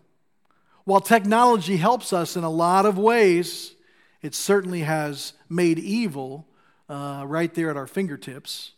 While 0.86 1.02
technology 1.02 1.78
helps 1.78 2.14
us 2.14 2.36
in 2.36 2.44
a 2.44 2.50
lot 2.50 2.88
of 2.88 2.98
ways, 2.98 3.76
it 4.24 4.34
certainly 4.34 4.80
has 4.80 5.34
made 5.48 5.78
evil 5.78 6.48
uh, 6.92 7.24
right 7.26 7.54
there 7.54 7.70
at 7.70 7.78
our 7.78 7.88
fingertips. 7.88 8.74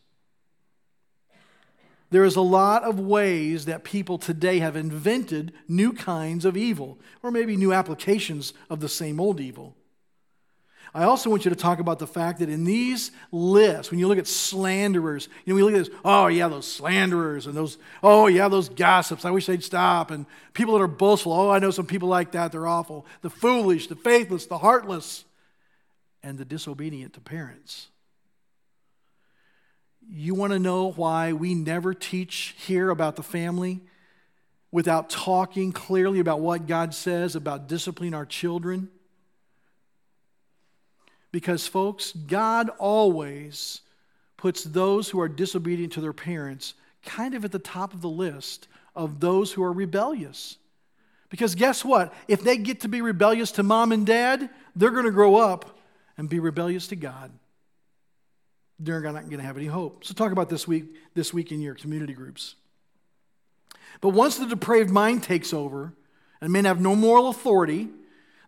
There 2.12 2.24
is 2.24 2.36
a 2.36 2.42
lot 2.42 2.84
of 2.84 3.00
ways 3.00 3.66
that 3.66 3.84
people 3.84 4.20
today 4.20 4.60
have 4.60 4.76
invented 4.76 5.52
new 5.68 5.94
kinds 5.94 6.46
of 6.46 6.56
evil, 6.56 7.00
or 7.24 7.32
maybe 7.32 7.58
new 7.58 7.74
applications 7.74 8.54
of 8.70 8.82
the 8.82 8.88
same 8.88 9.20
old 9.20 9.40
evil. 9.42 9.76
I 10.94 11.06
also 11.06 11.32
want 11.32 11.44
you 11.44 11.50
to 11.50 11.56
talk 11.56 11.80
about 11.80 11.98
the 11.98 12.06
fact 12.06 12.38
that 12.38 12.50
in 12.50 12.66
these 12.66 13.10
lists, 13.32 13.90
when 13.90 14.00
you 14.00 14.08
look 14.08 14.20
at 14.20 14.28
slanderers, 14.28 15.28
you 15.44 15.52
know, 15.52 15.56
we 15.56 15.64
look 15.64 15.74
at 15.74 15.86
this, 15.86 16.00
oh, 16.06 16.28
yeah, 16.28 16.48
those 16.48 16.72
slanderers, 16.72 17.48
and 17.48 17.58
those, 17.58 17.80
oh, 18.04 18.28
yeah, 18.28 18.48
those 18.48 18.70
gossips, 18.70 19.26
I 19.26 19.32
wish 19.32 19.48
they'd 19.48 19.64
stop, 19.64 20.12
and 20.12 20.28
people 20.54 20.78
that 20.78 20.84
are 20.84 20.88
boastful, 20.88 21.34
oh, 21.34 21.50
I 21.50 21.58
know 21.58 21.72
some 21.72 21.88
people 21.88 22.10
like 22.10 22.34
that, 22.34 22.52
they're 22.52 22.68
awful. 22.68 23.08
The 23.24 23.32
foolish, 23.32 23.88
the 23.88 23.96
faithless, 23.96 24.46
the 24.46 24.60
heartless, 24.60 25.26
and 26.22 26.38
the 26.38 26.46
disobedient 26.46 27.14
to 27.14 27.22
parents. 27.22 27.88
You 30.10 30.36
want 30.36 30.54
to 30.54 30.60
know 30.60 30.92
why 30.92 31.34
we 31.34 31.56
never 31.56 31.94
teach 31.94 32.56
here 32.58 32.90
about 32.90 33.16
the 33.16 33.24
family 33.24 33.82
without 34.72 35.10
talking 35.10 35.72
clearly 35.72 36.20
about 36.20 36.40
what 36.40 36.68
God 36.68 36.94
says 36.94 37.36
about 37.36 37.68
disciplining 37.68 38.14
our 38.14 38.26
children? 38.26 38.90
Because, 41.32 41.68
folks, 41.68 42.12
God 42.12 42.70
always 42.78 43.82
puts 44.38 44.64
those 44.64 45.10
who 45.10 45.20
are 45.20 45.30
disobedient 45.30 45.94
to 45.94 46.02
their 46.02 46.14
parents 46.14 46.74
kind 47.06 47.34
of 47.34 47.44
at 47.46 47.52
the 47.52 47.60
top 47.60 47.94
of 47.94 48.02
the 48.02 48.10
list 48.10 48.68
of 48.96 49.20
those 49.20 49.52
who 49.52 49.64
are 49.64 49.72
rebellious. 49.72 50.58
Because 51.30 51.56
guess 51.56 51.84
what? 51.84 52.14
If 52.28 52.44
they 52.44 52.58
get 52.58 52.82
to 52.82 52.88
be 52.88 53.02
rebellious 53.02 53.52
to 53.54 53.64
mom 53.64 53.92
and 53.92 54.06
dad, 54.06 54.50
they're 54.76 54.92
going 54.92 55.06
to 55.06 55.12
grow 55.12 55.36
up 55.36 55.78
and 56.18 56.30
be 56.30 56.40
rebellious 56.40 56.88
to 56.88 56.96
God 56.96 57.32
they're 58.84 59.02
not 59.02 59.26
going 59.26 59.38
to 59.38 59.46
have 59.46 59.58
any 59.58 59.68
hope. 59.68 60.04
So 60.04 60.14
talk 60.14 60.32
about 60.32 60.50
this 60.50 60.68
week, 60.68 60.86
this 61.14 61.34
week 61.34 61.52
in 61.52 61.62
your 61.62 61.76
community 61.76 62.14
groups. 62.14 62.56
But 64.02 64.10
once 64.10 64.38
the 64.38 64.46
depraved 64.46 64.90
mind 64.90 65.24
takes 65.24 65.54
over 65.54 65.94
and 66.42 66.52
men 66.52 66.66
have 66.66 66.82
no 66.82 66.96
moral 66.96 67.30
authority, 67.30 67.90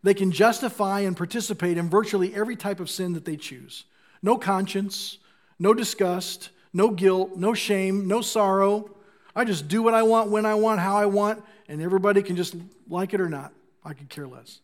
they 0.03 0.13
can 0.13 0.31
justify 0.31 1.01
and 1.01 1.15
participate 1.15 1.77
in 1.77 1.89
virtually 1.89 2.35
every 2.35 2.55
type 2.55 2.79
of 2.79 2.89
sin 2.89 3.13
that 3.13 3.25
they 3.25 3.37
choose. 3.37 3.85
No 4.21 4.37
conscience, 4.37 5.17
no 5.57 5.73
disgust, 5.73 6.49
no 6.73 6.89
guilt, 6.89 7.37
no 7.37 7.53
shame, 7.53 8.07
no 8.07 8.21
sorrow. 8.21 8.89
I 9.35 9.45
just 9.45 9.67
do 9.67 9.81
what 9.81 9.93
I 9.93 10.03
want, 10.03 10.29
when 10.29 10.45
I 10.45 10.55
want, 10.55 10.79
how 10.79 10.97
I 10.97 11.05
want, 11.05 11.43
and 11.67 11.81
everybody 11.81 12.21
can 12.21 12.35
just 12.35 12.55
like 12.89 13.13
it 13.13 13.21
or 13.21 13.29
not. 13.29 13.53
I 13.83 13.93
could 13.93 14.09
care 14.09 14.27
less. 14.27 14.59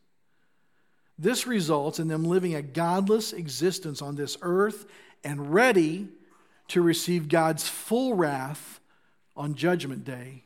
This 1.18 1.46
results 1.46 2.00
in 2.00 2.08
them 2.08 2.24
living 2.24 2.56
a 2.56 2.62
godless 2.62 3.32
existence 3.32 4.02
on 4.02 4.16
this 4.16 4.38
earth 4.42 4.86
and 5.24 5.54
ready 5.54 6.08
to 6.70 6.82
receive 6.82 7.30
God's 7.30 7.68
full 7.68 8.14
wrath 8.16 8.80
on 9.36 9.56
Judgment 9.56 10.04
Day 10.04 10.44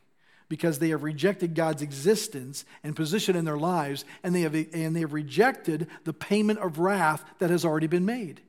because 0.48 0.78
they 0.78 0.90
have 0.90 1.02
rejected 1.02 1.54
God's 1.54 1.82
existence 1.82 2.64
and 2.84 2.94
position 2.94 3.34
in 3.34 3.44
their 3.44 3.56
lives, 3.56 4.04
and 4.22 4.34
they 4.34 4.42
have, 4.42 4.54
and 4.54 4.94
they 4.94 5.00
have 5.00 5.12
rejected 5.12 5.88
the 6.04 6.12
payment 6.12 6.60
of 6.60 6.78
wrath 6.78 7.24
that 7.38 7.50
has 7.50 7.64
already 7.64 7.88
been 7.88 8.04
made. 8.04 8.40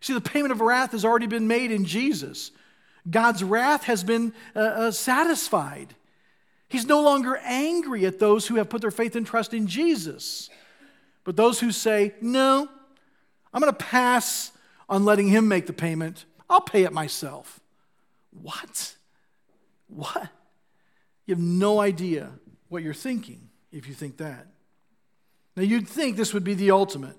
See, 0.00 0.12
the 0.12 0.20
payment 0.20 0.52
of 0.52 0.60
wrath 0.60 0.92
has 0.92 1.04
already 1.04 1.26
been 1.26 1.46
made 1.46 1.70
in 1.70 1.84
Jesus. 1.84 2.50
God's 3.08 3.42
wrath 3.42 3.84
has 3.84 4.04
been 4.04 4.34
uh, 4.54 4.60
uh, 4.60 4.90
satisfied. 4.90 5.94
He's 6.68 6.86
no 6.86 7.02
longer 7.02 7.38
angry 7.42 8.06
at 8.06 8.18
those 8.18 8.46
who 8.46 8.56
have 8.56 8.68
put 8.68 8.82
their 8.82 8.90
faith 8.90 9.16
and 9.16 9.26
trust 9.26 9.54
in 9.54 9.66
Jesus. 9.66 10.50
But 11.24 11.36
those 11.36 11.60
who 11.60 11.72
say, 11.72 12.14
no, 12.20 12.68
I'm 13.52 13.60
going 13.60 13.72
to 13.72 13.78
pass 13.78 14.52
on 14.90 15.04
letting 15.04 15.28
him 15.28 15.48
make 15.48 15.66
the 15.66 15.72
payment. 15.72 16.26
I'll 16.50 16.60
pay 16.60 16.82
it 16.82 16.92
myself. 16.92 17.60
What? 18.42 18.96
What? 19.86 20.28
You 21.24 21.36
have 21.36 21.42
no 21.42 21.80
idea 21.80 22.30
what 22.68 22.82
you're 22.82 22.92
thinking 22.92 23.48
if 23.72 23.86
you 23.88 23.94
think 23.94 24.16
that. 24.18 24.48
Now, 25.56 25.62
you'd 25.62 25.88
think 25.88 26.16
this 26.16 26.34
would 26.34 26.44
be 26.44 26.54
the 26.54 26.72
ultimate. 26.72 27.16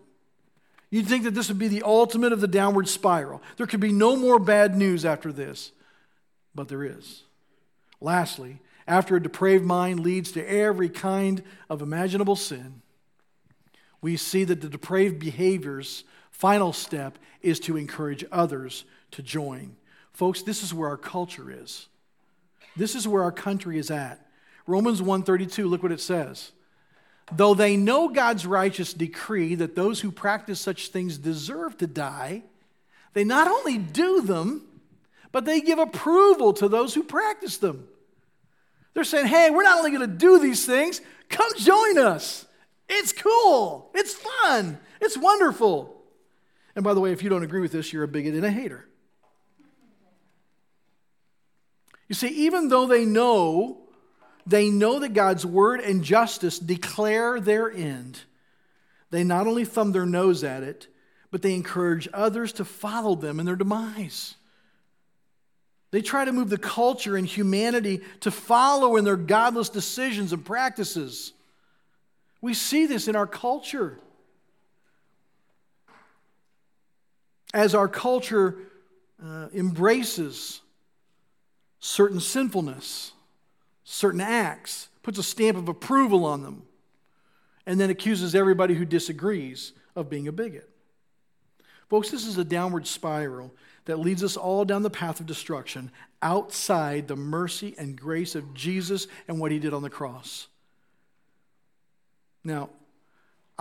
You'd 0.90 1.08
think 1.08 1.24
that 1.24 1.34
this 1.34 1.48
would 1.48 1.60
be 1.60 1.70
the 1.70 1.84
ultimate 1.84 2.34
of 2.34 2.42
the 2.42 2.48
downward 2.48 2.90
spiral. 2.90 3.42
There 3.56 3.68
could 3.68 3.80
be 3.80 3.94
no 3.94 4.18
more 4.18 4.40
bad 4.40 4.76
news 4.76 5.06
after 5.06 5.32
this, 5.32 5.72
but 6.54 6.68
there 6.68 6.84
is. 6.84 7.24
Lastly, 8.02 8.60
after 8.88 9.16
a 9.16 9.24
depraved 9.24 9.64
mind 9.64 10.02
leads 10.02 10.34
to 10.34 10.46
every 10.46 10.90
kind 10.90 11.44
of 11.70 11.82
imaginable 11.82 12.36
sin, 12.36 12.82
we 14.02 14.18
see 14.18 14.44
that 14.44 14.60
the 14.60 14.70
depraved 14.70 15.20
behaviors 15.20 16.04
Final 16.42 16.74
step 16.74 17.20
is 17.44 17.60
to 17.60 17.78
encourage 17.78 18.26
others 18.32 18.84
to 19.12 19.22
join. 19.22 19.76
Folks, 20.12 20.42
this 20.42 20.64
is 20.64 20.74
where 20.74 20.90
our 20.90 20.98
culture 20.98 21.52
is. 21.52 21.88
This 22.76 22.96
is 22.96 23.08
where 23.08 23.22
our 23.22 23.32
country 23.32 23.78
is 23.78 23.92
at. 23.92 24.26
Romans 24.66 25.04
1:32, 25.04 25.70
look 25.70 25.84
what 25.84 25.92
it 25.92 26.02
says. 26.02 26.52
Though 27.32 27.54
they 27.54 27.78
know 27.78 28.10
God's 28.10 28.48
righteous 28.48 28.92
decree 28.92 29.54
that 29.54 29.76
those 29.76 30.00
who 30.00 30.12
practice 30.12 30.60
such 30.60 30.88
things 30.88 31.20
deserve 31.20 31.78
to 31.78 31.86
die, 31.86 32.42
they 33.14 33.24
not 33.24 33.48
only 33.48 33.78
do 33.78 34.22
them, 34.22 34.68
but 35.32 35.46
they 35.46 35.62
give 35.62 35.78
approval 35.78 36.54
to 36.54 36.68
those 36.68 36.96
who 36.96 37.04
practice 37.04 37.58
them. 37.58 37.88
They're 38.96 39.04
saying, 39.04 39.28
hey, 39.28 39.52
we're 39.52 39.62
not 39.62 39.78
only 39.78 39.92
going 39.92 40.10
to 40.10 40.18
do 40.18 40.40
these 40.40 40.66
things, 40.66 41.02
come 41.30 41.52
join 41.60 42.00
us. 42.00 42.48
It's 42.90 43.14
cool. 43.14 43.92
It's 43.94 44.16
fun. 44.16 44.80
It's 45.00 45.20
wonderful. 45.20 46.01
And 46.76 46.84
by 46.84 46.94
the 46.94 47.00
way, 47.00 47.12
if 47.12 47.24
you 47.24 47.30
don't 47.30 47.44
agree 47.44 47.62
with 47.62 47.72
this, 47.72 47.92
you're 47.92 48.04
a 48.04 48.08
bigot 48.08 48.34
and 48.34 48.46
a 48.46 48.52
hater. 48.52 48.86
You 52.08 52.16
see, 52.16 52.28
even 52.28 52.68
though 52.68 52.88
they 52.88 53.06
know, 53.06 53.78
they 54.46 54.70
know 54.70 55.00
that 55.00 55.14
God's 55.14 55.46
word 55.46 55.80
and 55.80 56.04
justice 56.04 56.60
declare 56.60 57.40
their 57.40 57.72
end, 57.72 58.20
they 59.12 59.24
not 59.24 59.48
only 59.48 59.66
thumb 59.66 59.92
their 59.92 60.06
nose 60.06 60.44
at 60.44 60.64
it, 60.64 60.88
but 61.32 61.42
they 61.42 61.54
encourage 61.54 62.10
others 62.14 62.54
to 62.54 62.66
follow 62.66 63.16
them 63.16 63.40
in 63.40 63.46
their 63.46 63.56
demise. 63.56 64.36
They 65.92 66.02
try 66.02 66.24
to 66.24 66.32
move 66.32 66.50
the 66.50 66.58
culture 66.58 67.18
and 67.18 67.28
humanity 67.28 68.02
to 68.22 68.32
follow 68.32 68.96
in 68.96 69.04
their 69.04 69.18
godless 69.18 69.70
decisions 69.70 70.32
and 70.34 70.44
practices. 70.44 71.34
We 72.42 72.54
see 72.54 72.86
this 72.86 73.08
in 73.08 73.16
our 73.16 73.28
culture. 73.28 74.00
As 77.54 77.76
our 77.76 77.88
culture 77.88 78.58
uh, 79.24 79.48
embraces 79.54 80.62
certain 81.80 82.20
sinfulness, 82.20 83.12
certain 83.84 84.22
acts, 84.22 84.90
puts 85.04 85.18
a 85.18 85.24
stamp 85.24 85.58
of 85.58 85.68
approval 85.68 86.26
on 86.26 86.44
them, 86.44 86.64
and 87.66 87.80
then 87.80 87.90
accuses 87.90 88.36
everybody 88.36 88.74
who 88.74 88.86
disagrees 88.86 89.74
of 89.96 90.10
being 90.10 90.28
a 90.28 90.32
bigot. 90.32 90.70
Folks, 91.90 92.10
this 92.10 92.26
is 92.26 92.38
a 92.38 92.44
downward 92.44 92.88
spiral 92.88 93.54
that 93.86 94.00
leads 94.00 94.24
us 94.24 94.38
all 94.38 94.64
down 94.64 94.84
the 94.84 94.90
path 94.90 95.20
of 95.20 95.26
destruction 95.26 95.92
outside 96.22 97.08
the 97.08 97.16
mercy 97.16 97.76
and 97.78 98.00
grace 98.00 98.36
of 98.36 98.54
Jesus 98.54 99.08
and 99.28 99.40
what 99.40 99.52
he 99.52 99.60
did 99.60 99.74
on 99.74 99.82
the 99.82 99.90
cross. 99.90 100.48
Now, 102.44 102.70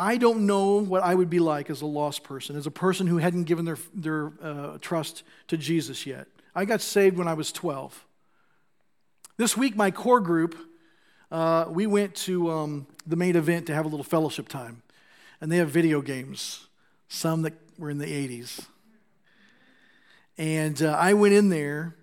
I 0.00 0.16
don't 0.16 0.46
know 0.46 0.80
what 0.80 1.02
I 1.02 1.14
would 1.14 1.28
be 1.28 1.40
like 1.40 1.68
as 1.68 1.82
a 1.82 1.86
lost 1.86 2.24
person, 2.24 2.56
as 2.56 2.66
a 2.66 2.70
person 2.70 3.06
who 3.06 3.18
hadn't 3.18 3.44
given 3.44 3.66
their, 3.66 3.76
their 3.92 4.32
uh, 4.42 4.78
trust 4.80 5.24
to 5.48 5.58
Jesus 5.58 6.06
yet. 6.06 6.26
I 6.54 6.64
got 6.64 6.80
saved 6.80 7.18
when 7.18 7.28
I 7.28 7.34
was 7.34 7.52
12. 7.52 8.02
This 9.36 9.58
week, 9.58 9.76
my 9.76 9.90
core 9.90 10.20
group, 10.20 10.56
uh, 11.30 11.66
we 11.68 11.86
went 11.86 12.14
to 12.14 12.50
um, 12.50 12.86
the 13.06 13.14
main 13.14 13.36
event 13.36 13.66
to 13.66 13.74
have 13.74 13.84
a 13.84 13.88
little 13.88 14.02
fellowship 14.02 14.48
time. 14.48 14.80
And 15.38 15.52
they 15.52 15.58
have 15.58 15.68
video 15.68 16.00
games, 16.00 16.66
some 17.08 17.42
that 17.42 17.52
were 17.78 17.90
in 17.90 17.98
the 17.98 18.06
80s. 18.06 18.64
And 20.38 20.82
uh, 20.82 20.96
I 20.98 21.12
went 21.12 21.34
in 21.34 21.50
there, 21.50 21.94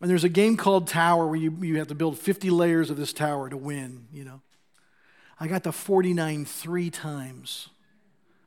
and 0.00 0.10
there's 0.10 0.24
a 0.24 0.28
game 0.28 0.56
called 0.56 0.88
Tower 0.88 1.28
where 1.28 1.36
you, 1.36 1.56
you 1.60 1.78
have 1.78 1.88
to 1.88 1.94
build 1.94 2.18
50 2.18 2.50
layers 2.50 2.90
of 2.90 2.96
this 2.96 3.12
tower 3.12 3.48
to 3.48 3.56
win, 3.56 4.08
you 4.12 4.24
know. 4.24 4.40
I 5.38 5.46
got 5.46 5.64
to 5.64 5.72
49 5.72 6.44
three 6.44 6.90
times. 6.90 7.68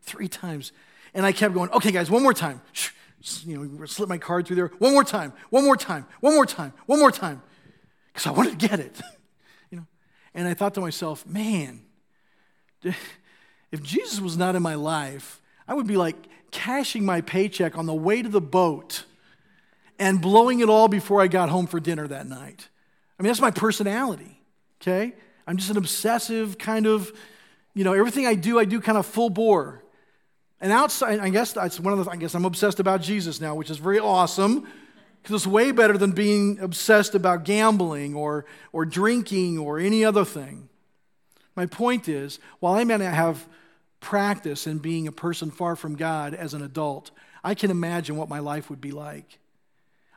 Three 0.01 0.27
times. 0.27 0.71
And 1.13 1.25
I 1.25 1.31
kept 1.31 1.53
going, 1.53 1.69
okay, 1.71 1.91
guys, 1.91 2.09
one 2.09 2.23
more 2.23 2.33
time. 2.33 2.61
You 3.45 3.67
know, 3.67 3.85
slip 3.85 4.09
my 4.09 4.17
card 4.17 4.47
through 4.47 4.55
there. 4.55 4.71
One 4.79 4.93
more 4.93 5.03
time, 5.03 5.33
one 5.49 5.65
more 5.65 5.75
time, 5.75 6.05
one 6.21 6.35
more 6.35 6.45
time, 6.45 6.73
one 6.85 6.99
more 6.99 7.11
time. 7.11 7.41
Because 8.13 8.27
I 8.27 8.31
wanted 8.31 8.59
to 8.59 8.67
get 8.67 8.79
it. 8.79 9.01
you 9.71 9.77
know. 9.77 9.87
And 10.33 10.47
I 10.47 10.53
thought 10.53 10.73
to 10.75 10.81
myself, 10.81 11.25
man, 11.25 11.81
if 12.83 13.83
Jesus 13.83 14.21
was 14.21 14.37
not 14.37 14.55
in 14.55 14.61
my 14.61 14.75
life, 14.75 15.41
I 15.67 15.73
would 15.73 15.87
be 15.87 15.97
like 15.97 16.15
cashing 16.51 17.05
my 17.05 17.21
paycheck 17.21 17.77
on 17.77 17.85
the 17.85 17.93
way 17.93 18.21
to 18.21 18.29
the 18.29 18.41
boat 18.41 19.03
and 19.99 20.21
blowing 20.21 20.61
it 20.61 20.69
all 20.69 20.87
before 20.87 21.21
I 21.21 21.27
got 21.27 21.49
home 21.49 21.67
for 21.67 21.79
dinner 21.79 22.07
that 22.07 22.25
night. 22.25 22.69
I 23.19 23.23
mean, 23.23 23.27
that's 23.27 23.41
my 23.41 23.51
personality, 23.51 24.41
okay? 24.81 25.13
I'm 25.49 25.57
just 25.57 25.71
an 25.71 25.77
obsessive 25.77 26.59
kind 26.59 26.85
of, 26.85 27.11
you 27.73 27.83
know, 27.83 27.93
everything 27.93 28.27
I 28.27 28.35
do, 28.35 28.59
I 28.59 28.65
do 28.65 28.79
kind 28.79 28.99
of 28.99 29.05
full 29.07 29.31
bore. 29.31 29.83
And 30.61 30.71
outside, 30.71 31.17
I 31.17 31.29
guess 31.29 31.53
that's 31.53 31.79
one 31.79 31.97
of 31.97 32.05
the, 32.05 32.11
I 32.11 32.17
guess 32.17 32.35
I'm 32.35 32.45
obsessed 32.45 32.79
about 32.79 33.01
Jesus 33.01 33.41
now, 33.41 33.55
which 33.55 33.71
is 33.71 33.79
very 33.79 33.97
awesome 33.97 34.67
because 35.23 35.37
it's 35.37 35.47
way 35.47 35.71
better 35.71 35.97
than 35.97 36.11
being 36.11 36.59
obsessed 36.59 37.15
about 37.15 37.45
gambling 37.45 38.13
or, 38.13 38.45
or 38.71 38.85
drinking 38.85 39.57
or 39.57 39.79
any 39.79 40.05
other 40.05 40.23
thing. 40.23 40.69
My 41.55 41.65
point 41.65 42.07
is, 42.07 42.37
while 42.59 42.75
I 42.75 42.83
may 42.83 42.97
not 42.97 43.11
have 43.11 43.47
practice 44.01 44.67
in 44.67 44.77
being 44.77 45.07
a 45.07 45.11
person 45.11 45.49
far 45.49 45.75
from 45.75 45.95
God 45.95 46.35
as 46.35 46.53
an 46.53 46.61
adult, 46.61 47.09
I 47.43 47.55
can 47.55 47.71
imagine 47.71 48.17
what 48.17 48.29
my 48.29 48.37
life 48.37 48.69
would 48.69 48.81
be 48.81 48.91
like. 48.91 49.39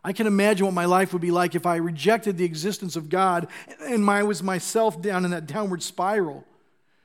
I 0.04 0.12
can 0.12 0.26
imagine 0.26 0.66
what 0.66 0.74
my 0.74 0.84
life 0.84 1.12
would 1.12 1.22
be 1.22 1.30
like 1.30 1.54
if 1.54 1.64
I 1.64 1.76
rejected 1.76 2.36
the 2.36 2.44
existence 2.44 2.96
of 2.96 3.08
God 3.08 3.46
and 3.80 4.08
I 4.10 4.24
was 4.24 4.42
myself 4.42 5.00
down 5.00 5.24
in 5.24 5.30
that 5.30 5.46
downward 5.46 5.82
spiral, 5.82 6.44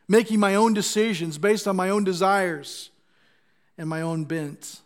making 0.07 0.39
my 0.39 0.55
own 0.55 0.73
decisions 0.73 1.37
based 1.37 1.67
on 1.67 1.75
my 1.75 1.89
own 1.89 2.03
desires 2.03 2.89
and 3.77 3.87
my 3.87 4.01
own 4.01 4.25
bent. 4.25 4.81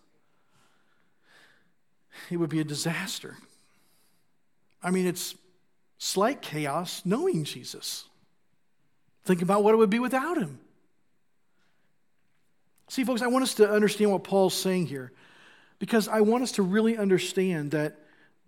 It 2.30 2.38
would 2.38 2.50
be 2.50 2.60
a 2.60 2.66
disaster. 2.66 3.38
I 4.84 4.92
mean, 4.92 5.08
it's 5.08 5.36
slight 5.98 6.42
chaos 6.42 7.04
knowing 7.06 7.46
Jesus. 7.46 8.06
Think 9.24 9.42
about 9.42 9.64
what 9.64 9.74
it 9.74 9.78
would 9.78 9.90
be 9.90 10.00
without 10.00 10.38
him. 10.38 10.60
See, 12.90 13.06
folks, 13.06 13.22
I 13.22 13.28
want 13.28 13.44
us 13.44 13.54
to 13.56 13.70
understand 13.70 14.12
what 14.12 14.26
Paul's 14.26 14.54
saying 14.54 14.88
here 14.88 15.14
because 15.80 16.10
I 16.10 16.22
want 16.22 16.44
us 16.44 16.52
to 16.54 16.62
really 16.62 16.98
understand 16.98 17.72
that 17.72 17.96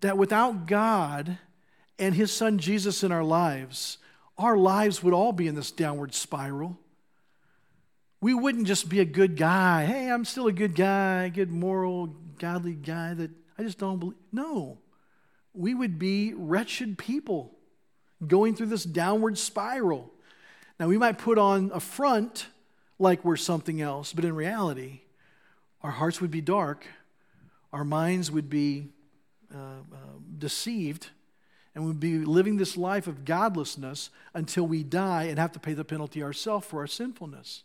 that 0.04 0.18
without 0.18 0.66
God 0.66 1.38
and 1.98 2.14
his 2.14 2.30
son 2.30 2.58
Jesus 2.58 3.02
in 3.02 3.10
our 3.10 3.24
lives, 3.24 3.96
our 4.36 4.54
lives 4.54 5.02
would 5.02 5.14
all 5.14 5.32
be 5.32 5.48
in 5.48 5.54
this 5.54 5.70
downward 5.70 6.12
spiral. 6.14 6.78
We 8.20 8.34
wouldn't 8.34 8.66
just 8.66 8.90
be 8.90 9.00
a 9.00 9.06
good 9.06 9.34
guy. 9.34 9.86
Hey, 9.86 10.10
I'm 10.10 10.26
still 10.26 10.46
a 10.46 10.52
good 10.52 10.74
guy, 10.74 11.30
good 11.30 11.50
moral, 11.50 12.08
godly 12.38 12.74
guy 12.74 13.14
that 13.14 13.30
I 13.58 13.62
just 13.62 13.78
don't 13.78 13.98
believe. 13.98 14.18
No. 14.30 14.76
We 15.54 15.74
would 15.74 15.98
be 15.98 16.34
wretched 16.34 16.98
people 16.98 17.56
going 18.26 18.54
through 18.54 18.66
this 18.66 18.84
downward 18.84 19.38
spiral. 19.38 20.12
Now, 20.78 20.86
we 20.86 20.98
might 20.98 21.16
put 21.16 21.38
on 21.38 21.70
a 21.72 21.80
front 21.80 22.48
like 22.98 23.24
we're 23.24 23.36
something 23.36 23.80
else, 23.80 24.12
but 24.12 24.26
in 24.26 24.34
reality, 24.34 25.00
our 25.80 25.92
hearts 25.92 26.20
would 26.20 26.30
be 26.30 26.42
dark, 26.42 26.86
our 27.72 27.84
minds 27.84 28.30
would 28.30 28.50
be 28.50 28.90
uh, 29.54 29.58
uh, 29.92 29.96
deceived 30.38 31.10
and 31.74 31.84
we'd 31.84 32.00
be 32.00 32.18
living 32.18 32.56
this 32.56 32.76
life 32.76 33.06
of 33.06 33.24
godlessness 33.24 34.10
until 34.32 34.66
we 34.66 34.82
die 34.82 35.24
and 35.24 35.38
have 35.38 35.52
to 35.52 35.58
pay 35.58 35.72
the 35.72 35.84
penalty 35.84 36.22
ourselves 36.22 36.66
for 36.66 36.80
our 36.80 36.86
sinfulness. 36.86 37.64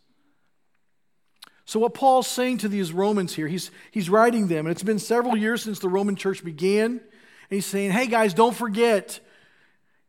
So, 1.64 1.78
what 1.78 1.94
Paul's 1.94 2.26
saying 2.26 2.58
to 2.58 2.68
these 2.68 2.92
Romans 2.92 3.34
here, 3.34 3.46
he's, 3.46 3.70
he's 3.92 4.10
writing 4.10 4.48
them, 4.48 4.66
and 4.66 4.72
it's 4.72 4.82
been 4.82 4.98
several 4.98 5.36
years 5.36 5.62
since 5.62 5.78
the 5.78 5.88
Roman 5.88 6.16
church 6.16 6.44
began. 6.44 6.90
And 6.90 7.00
he's 7.48 7.66
saying, 7.66 7.92
hey 7.92 8.08
guys, 8.08 8.34
don't 8.34 8.56
forget. 8.56 9.20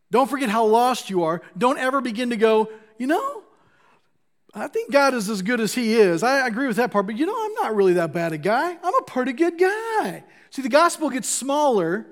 Don't 0.10 0.30
forget 0.30 0.50
how 0.50 0.65
lost 0.65 1.10
you 1.10 1.24
are. 1.24 1.41
Don't 1.56 1.78
ever 1.78 2.02
begin 2.02 2.32
to 2.32 2.38
go, 2.38 2.70
you 2.98 3.08
know, 3.08 3.44
I 4.54 4.67
think 4.67 4.91
God 4.91 5.13
is 5.13 5.30
as 5.30 5.41
good 5.41 5.62
as 5.62 5.74
He 5.74 5.94
is. 5.94 6.24
I 6.24 6.48
agree 6.48 6.67
with 6.67 6.78
that 6.78 6.91
part, 6.91 7.06
but 7.06 7.17
you 7.17 7.26
know, 7.26 7.46
I'm 7.46 7.54
not 7.54 7.76
really 7.76 7.94
that 7.94 8.12
bad 8.12 8.34
a 8.34 8.38
guy. 8.38 8.72
I'm 8.72 8.96
a 8.96 9.04
pretty 9.04 9.34
good 9.34 9.58
guy. 9.58 10.24
See, 10.52 10.62
the 10.62 10.70
gospel 10.70 11.10
gets 11.10 11.30
smaller 11.30 12.06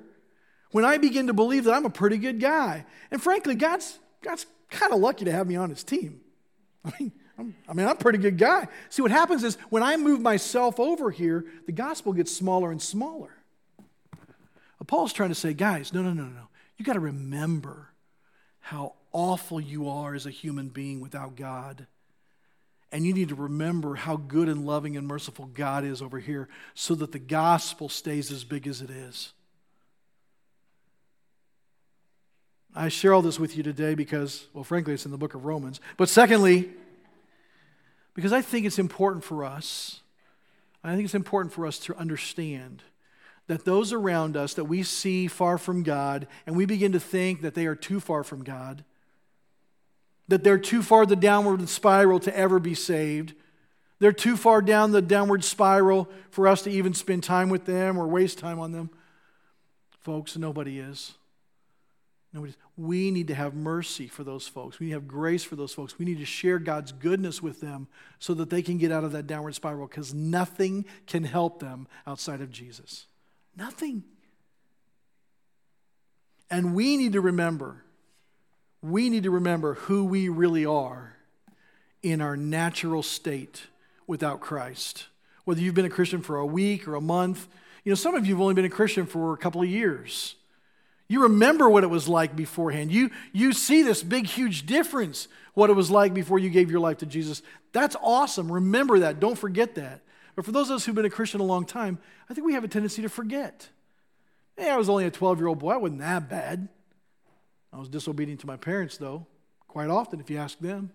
when 0.72 0.86
I 0.86 0.98
begin 0.98 1.28
to 1.28 1.34
believe 1.34 1.66
that 1.66 1.74
I'm 1.74 1.86
a 1.86 1.90
pretty 1.90 2.18
good 2.18 2.40
guy. 2.40 2.86
And 3.12 3.22
frankly, 3.22 3.54
God's, 3.54 4.00
God's 4.22 4.46
kind 4.70 4.94
of 4.94 5.00
lucky 5.00 5.26
to 5.26 5.32
have 5.32 5.46
me 5.46 5.56
on 5.56 5.70
his 5.70 5.84
team. 5.84 6.22
I 6.86 6.94
mean, 7.00 7.12
I'm, 7.38 7.56
I 7.68 7.74
mean, 7.74 7.86
I'm 7.86 7.94
a 7.94 8.00
pretty 8.00 8.18
good 8.18 8.38
guy. 8.38 8.68
See, 8.90 9.02
what 9.02 9.12
happens 9.12 9.44
is 9.44 9.56
when 9.70 9.84
I 9.84 9.98
move 9.98 10.22
myself 10.22 10.80
over 10.80 11.12
here, 11.12 11.46
the 11.66 11.72
gospel 11.74 12.14
gets 12.14 12.36
smaller 12.36 12.72
and 12.72 12.82
smaller. 12.82 13.36
But 14.78 14.88
Paul's 14.88 15.14
trying 15.14 15.30
to 15.30 15.36
say, 15.36 15.54
guys, 15.54 15.94
no, 15.94 16.02
no, 16.02 16.14
no, 16.14 16.24
no. 16.24 16.48
You 16.78 16.86
got 16.86 16.94
to 16.94 17.02
remember 17.02 17.90
how 18.60 18.94
awful 19.12 19.60
you 19.60 19.90
are 19.90 20.16
as 20.16 20.26
a 20.26 20.32
human 20.32 20.70
being 20.70 21.02
without 21.02 21.36
God. 21.36 21.88
And 22.92 23.06
you 23.06 23.14
need 23.14 23.30
to 23.30 23.36
remember 23.36 23.96
how 23.96 24.18
good 24.18 24.50
and 24.50 24.66
loving 24.66 24.98
and 24.98 25.08
merciful 25.08 25.46
God 25.46 25.84
is 25.84 26.02
over 26.02 26.20
here 26.20 26.50
so 26.74 26.96
that 26.96 27.12
the 27.12 27.20
gospel 27.20 27.88
stays 27.88 28.32
as 28.32 28.44
big 28.44 28.68
as 28.68 28.82
it 28.82 28.90
is. 28.90 29.34
I 32.76 32.90
share 32.90 33.14
all 33.14 33.22
this 33.22 33.40
with 33.40 33.58
you 33.58 33.64
today 33.64 33.96
because, 33.96 34.48
well, 34.54 34.64
frankly, 34.64 34.94
it's 34.94 35.06
in 35.06 35.12
the 35.12 35.18
book 35.18 35.34
of 35.34 35.46
Romans. 35.46 35.80
But 35.98 36.10
secondly, 36.10 36.70
because 38.14 38.34
I 38.34 38.42
think 38.42 38.66
it's 38.66 38.80
important 38.80 39.24
for 39.24 39.44
us, 39.44 40.02
I 40.84 40.94
think 40.96 41.06
it's 41.06 41.16
important 41.16 41.54
for 41.54 41.66
us 41.66 41.80
to 41.80 41.96
understand 41.96 42.84
that 43.48 43.66
those 43.66 43.92
around 43.92 44.38
us 44.38 44.54
that 44.54 44.66
we 44.66 44.84
see 44.84 45.28
far 45.28 45.58
from 45.58 45.84
God 45.84 46.28
and 46.46 46.56
we 46.56 46.66
begin 46.66 46.92
to 46.92 47.00
think 47.00 47.42
that 47.42 47.56
they 47.56 47.66
are 47.66 47.76
too 47.76 48.00
far 48.00 48.24
from 48.24 48.44
God, 48.44 48.84
that 50.30 50.44
they're 50.44 50.58
too 50.58 50.82
far 50.82 51.06
the 51.06 51.16
downward 51.16 51.68
spiral 51.68 52.20
to 52.22 52.36
ever 52.36 52.60
be 52.60 52.74
saved. 52.74 53.34
They're 54.00 54.14
too 54.14 54.38
far 54.38 54.62
down 54.62 54.92
the 54.92 55.02
downward 55.02 55.44
spiral 55.44 56.10
for 56.32 56.48
us 56.48 56.62
to 56.62 56.72
even 56.72 56.94
spend 56.94 57.24
time 57.24 57.50
with 57.50 57.66
them 57.66 57.98
or 57.98 58.08
waste 58.08 58.38
time 58.40 58.60
on 58.60 58.72
them. 58.72 58.90
Folks, 60.00 60.38
nobody 60.38 60.80
is. 60.80 61.14
Nobody. 62.32 62.54
We 62.78 63.12
need 63.12 63.28
to 63.28 63.36
have 63.36 63.56
mercy 63.56 64.08
for 64.08 64.24
those 64.24 64.48
folks. 64.48 64.80
We 64.80 64.86
need 64.86 64.92
to 64.92 65.00
have 65.00 65.08
grace 65.08 65.44
for 65.44 65.56
those 65.56 65.74
folks. 65.74 65.98
We 65.98 66.06
need 66.06 66.20
to 66.20 66.26
share 66.26 66.60
God's 66.60 66.92
goodness 66.92 67.42
with 67.42 67.60
them 67.60 67.88
so 68.20 68.34
that 68.36 68.50
they 68.50 68.62
can 68.62 68.78
get 68.78 68.92
out 68.92 69.04
of 69.04 69.12
that 69.14 69.28
downward 69.28 69.56
spiral 69.56 69.88
because 69.88 70.14
nothing 70.14 70.86
can 71.08 71.24
help 71.24 71.60
them 71.60 71.88
outside 72.06 72.40
of 72.40 72.52
Jesus. 72.52 73.08
Nothing. 73.58 74.04
And 76.52 76.76
we 76.76 76.98
need 76.98 77.14
to 77.14 77.22
remember 77.22 77.84
we 78.82 79.10
need 79.10 79.24
to 79.24 79.32
remember 79.32 79.76
who 79.76 80.06
we 80.06 80.30
really 80.30 80.66
are 80.66 81.16
in 82.02 82.22
our 82.22 82.38
natural 82.38 83.04
state 83.04 83.68
without 84.08 84.40
Christ. 84.40 85.08
Whether 85.44 85.62
you've 85.62 85.76
been 85.76 85.86
a 85.86 85.90
Christian 85.90 86.22
for 86.22 86.38
a 86.38 86.46
week 86.46 86.88
or 86.88 86.96
a 86.96 87.02
month, 87.02 87.48
you 87.84 87.92
know, 87.92 87.96
some 87.96 88.16
of 88.16 88.26
you 88.26 88.36
have 88.36 88.42
only 88.42 88.54
been 88.54 88.66
a 88.66 88.70
Christian 88.70 89.06
for 89.06 89.34
a 89.34 89.38
couple 89.38 89.62
of 89.62 89.68
years. 89.68 90.36
You 91.08 91.24
remember 91.24 91.68
what 91.70 91.84
it 91.84 91.90
was 91.90 92.08
like 92.08 92.36
beforehand. 92.36 92.92
You, 92.92 93.10
you 93.34 93.52
see 93.52 93.82
this 93.82 94.04
big, 94.04 94.28
huge 94.28 94.66
difference, 94.66 95.28
what 95.56 95.70
it 95.70 95.74
was 95.74 95.90
like 95.90 96.14
before 96.14 96.38
you 96.38 96.50
gave 96.50 96.70
your 96.70 96.80
life 96.80 97.00
to 97.00 97.06
Jesus. 97.06 97.42
That's 97.74 97.96
awesome. 98.02 98.52
Remember 98.52 99.00
that. 99.00 99.20
Don't 99.20 99.38
forget 99.38 99.76
that. 99.76 100.02
But 100.36 100.46
for 100.46 100.52
those 100.52 100.70
of 100.70 100.76
us 100.76 100.86
who've 100.86 100.96
been 100.96 101.06
a 101.06 101.10
Christian 101.10 101.42
a 101.42 101.46
long 101.46 101.66
time, 101.66 101.98
I 102.30 102.34
think 102.34 102.46
we 102.46 102.54
have 102.54 102.64
a 102.64 102.68
tendency 102.68 103.02
to 103.02 103.10
forget. 103.10 103.70
Hey, 104.56 104.70
I 104.70 104.78
was 104.78 104.88
only 104.88 105.06
a 105.06 105.12
12 105.12 105.40
year 105.40 105.48
old 105.48 105.60
boy. 105.60 105.72
I 105.74 105.78
wasn't 105.78 106.02
that 106.02 106.30
bad. 106.30 106.70
I 107.72 107.78
was 107.78 107.90
disobedient 107.90 108.42
to 108.42 108.48
my 108.48 108.58
parents, 108.58 108.98
though, 108.98 109.28
quite 109.68 109.90
often, 109.90 110.20
if 110.20 110.30
you 110.30 110.38
ask 110.38 110.60
them. 110.60 110.92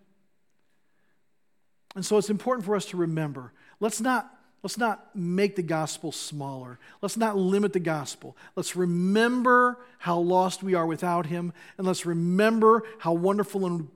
And 1.95 2.05
so 2.05 2.18
it's 2.18 2.31
important 2.31 2.66
for 2.66 2.75
us 2.75 2.87
to 2.87 2.97
remember 2.97 3.53
let's 3.81 4.01
not, 4.01 4.35
Let's 4.64 4.79
not 4.79 5.14
make 5.14 5.57
the 5.57 5.62
gospel 5.62 6.11
smaller. 6.11 6.79
Let's 7.03 7.18
not 7.18 7.37
limit 7.37 7.75
the 7.75 7.81
gospel. 7.81 8.35
Let's 8.57 8.75
remember 8.75 9.79
how 9.99 10.18
lost 10.18 10.62
we 10.62 10.72
are 10.72 10.87
without 10.87 11.27
Him, 11.27 11.53
and 11.77 11.87
let's 11.87 12.07
remember 12.07 12.83
how 12.99 13.12
wonderful 13.12 13.66
and 13.66 13.89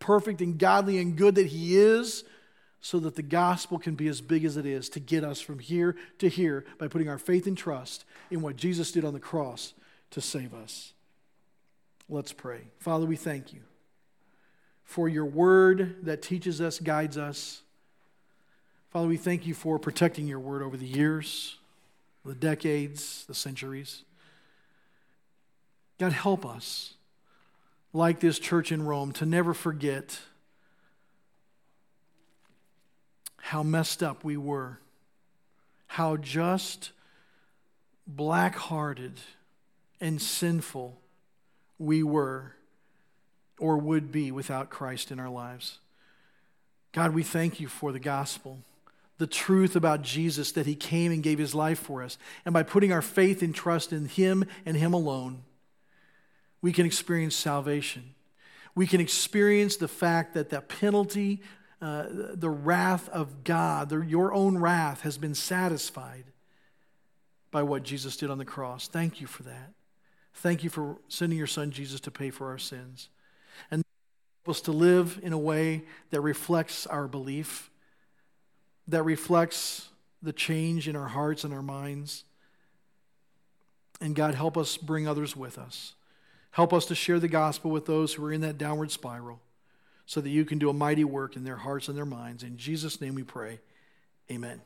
perfect 0.00 0.40
and 0.40 0.58
godly 0.58 0.98
and 0.98 1.14
good 1.14 1.36
that 1.36 1.46
He 1.46 1.76
is, 1.76 2.24
so 2.80 2.98
that 2.98 3.14
the 3.14 3.22
gospel 3.22 3.78
can 3.78 3.94
be 3.94 4.08
as 4.08 4.20
big 4.20 4.44
as 4.44 4.56
it 4.56 4.66
is 4.66 4.88
to 4.88 5.00
get 5.00 5.22
us 5.22 5.40
from 5.40 5.60
here 5.60 5.94
to 6.18 6.28
here 6.28 6.64
by 6.76 6.88
putting 6.88 7.08
our 7.08 7.18
faith 7.18 7.46
and 7.46 7.56
trust 7.56 8.04
in 8.28 8.42
what 8.42 8.56
Jesus 8.56 8.90
did 8.90 9.04
on 9.04 9.14
the 9.14 9.20
cross 9.20 9.74
to 10.10 10.20
save 10.20 10.52
us. 10.54 10.92
Let's 12.08 12.32
pray. 12.32 12.60
Father, 12.78 13.04
we 13.04 13.16
thank 13.16 13.52
you 13.52 13.60
for 14.84 15.08
your 15.08 15.24
word 15.24 15.96
that 16.04 16.22
teaches 16.22 16.60
us, 16.60 16.78
guides 16.78 17.18
us. 17.18 17.62
Father, 18.90 19.08
we 19.08 19.16
thank 19.16 19.46
you 19.46 19.54
for 19.54 19.78
protecting 19.78 20.28
your 20.28 20.38
word 20.38 20.62
over 20.62 20.76
the 20.76 20.86
years, 20.86 21.58
the 22.24 22.34
decades, 22.34 23.24
the 23.26 23.34
centuries. 23.34 24.04
God, 25.98 26.12
help 26.12 26.46
us, 26.46 26.94
like 27.92 28.20
this 28.20 28.38
church 28.38 28.70
in 28.70 28.84
Rome, 28.84 29.12
to 29.12 29.26
never 29.26 29.52
forget 29.52 30.20
how 33.38 33.62
messed 33.62 34.02
up 34.02 34.22
we 34.22 34.36
were, 34.36 34.78
how 35.88 36.16
just 36.16 36.92
black 38.06 38.54
hearted 38.54 39.20
and 40.00 40.22
sinful 40.22 41.00
we 41.78 42.02
were 42.02 42.52
or 43.58 43.78
would 43.78 44.12
be 44.12 44.30
without 44.30 44.70
Christ 44.70 45.10
in 45.10 45.18
our 45.18 45.30
lives. 45.30 45.78
God, 46.92 47.14
we 47.14 47.22
thank 47.22 47.60
you 47.60 47.68
for 47.68 47.92
the 47.92 48.00
gospel 48.00 48.58
the 49.18 49.26
truth 49.26 49.76
about 49.76 50.02
Jesus 50.02 50.52
that 50.52 50.66
he 50.66 50.74
came 50.74 51.10
and 51.10 51.22
gave 51.22 51.38
his 51.38 51.54
life 51.54 51.78
for 51.78 52.02
us. 52.02 52.18
And 52.44 52.52
by 52.52 52.62
putting 52.62 52.92
our 52.92 53.02
faith 53.02 53.42
and 53.42 53.54
trust 53.54 53.92
in 53.92 54.06
him 54.06 54.44
and 54.64 54.76
him 54.76 54.92
alone, 54.92 55.42
we 56.60 56.72
can 56.72 56.86
experience 56.86 57.34
salvation. 57.34 58.14
We 58.74 58.86
can 58.86 59.00
experience 59.00 59.76
the 59.76 59.88
fact 59.88 60.34
that 60.34 60.50
the 60.50 60.60
penalty, 60.60 61.40
uh, 61.80 62.04
the 62.10 62.50
wrath 62.50 63.08
of 63.08 63.42
God, 63.42 63.88
the, 63.88 64.00
your 64.00 64.34
own 64.34 64.58
wrath, 64.58 65.00
has 65.02 65.16
been 65.16 65.34
satisfied 65.34 66.24
by 67.50 67.62
what 67.62 67.84
Jesus 67.84 68.18
did 68.18 68.30
on 68.30 68.36
the 68.36 68.44
cross. 68.44 68.86
Thank 68.86 69.20
you 69.20 69.26
for 69.26 69.44
that. 69.44 69.72
Thank 70.36 70.64
you 70.64 70.70
for 70.70 70.96
sending 71.08 71.36
your 71.36 71.46
son 71.46 71.70
Jesus 71.70 72.00
to 72.00 72.10
pay 72.10 72.30
for 72.30 72.48
our 72.48 72.58
sins. 72.58 73.08
And 73.70 73.82
help 74.44 74.56
us 74.56 74.60
to 74.62 74.72
live 74.72 75.18
in 75.22 75.32
a 75.32 75.38
way 75.38 75.84
that 76.10 76.20
reflects 76.20 76.86
our 76.86 77.08
belief 77.08 77.70
that 78.88 79.02
reflects 79.02 79.88
the 80.22 80.32
change 80.32 80.88
in 80.88 80.96
our 80.96 81.08
hearts 81.08 81.44
and 81.44 81.52
our 81.52 81.62
minds. 81.62 82.24
And 84.00 84.14
God, 84.14 84.34
help 84.34 84.56
us 84.56 84.76
bring 84.76 85.08
others 85.08 85.36
with 85.36 85.58
us. 85.58 85.94
Help 86.52 86.72
us 86.72 86.86
to 86.86 86.94
share 86.94 87.18
the 87.18 87.28
gospel 87.28 87.70
with 87.70 87.86
those 87.86 88.14
who 88.14 88.24
are 88.24 88.32
in 88.32 88.40
that 88.42 88.58
downward 88.58 88.90
spiral 88.90 89.40
so 90.06 90.20
that 90.20 90.30
you 90.30 90.44
can 90.44 90.58
do 90.58 90.70
a 90.70 90.72
mighty 90.72 91.04
work 91.04 91.36
in 91.36 91.44
their 91.44 91.56
hearts 91.56 91.88
and 91.88 91.96
their 91.96 92.06
minds. 92.06 92.42
In 92.42 92.56
Jesus' 92.56 93.00
name 93.00 93.14
we 93.14 93.24
pray. 93.24 93.60
Amen. 94.30 94.60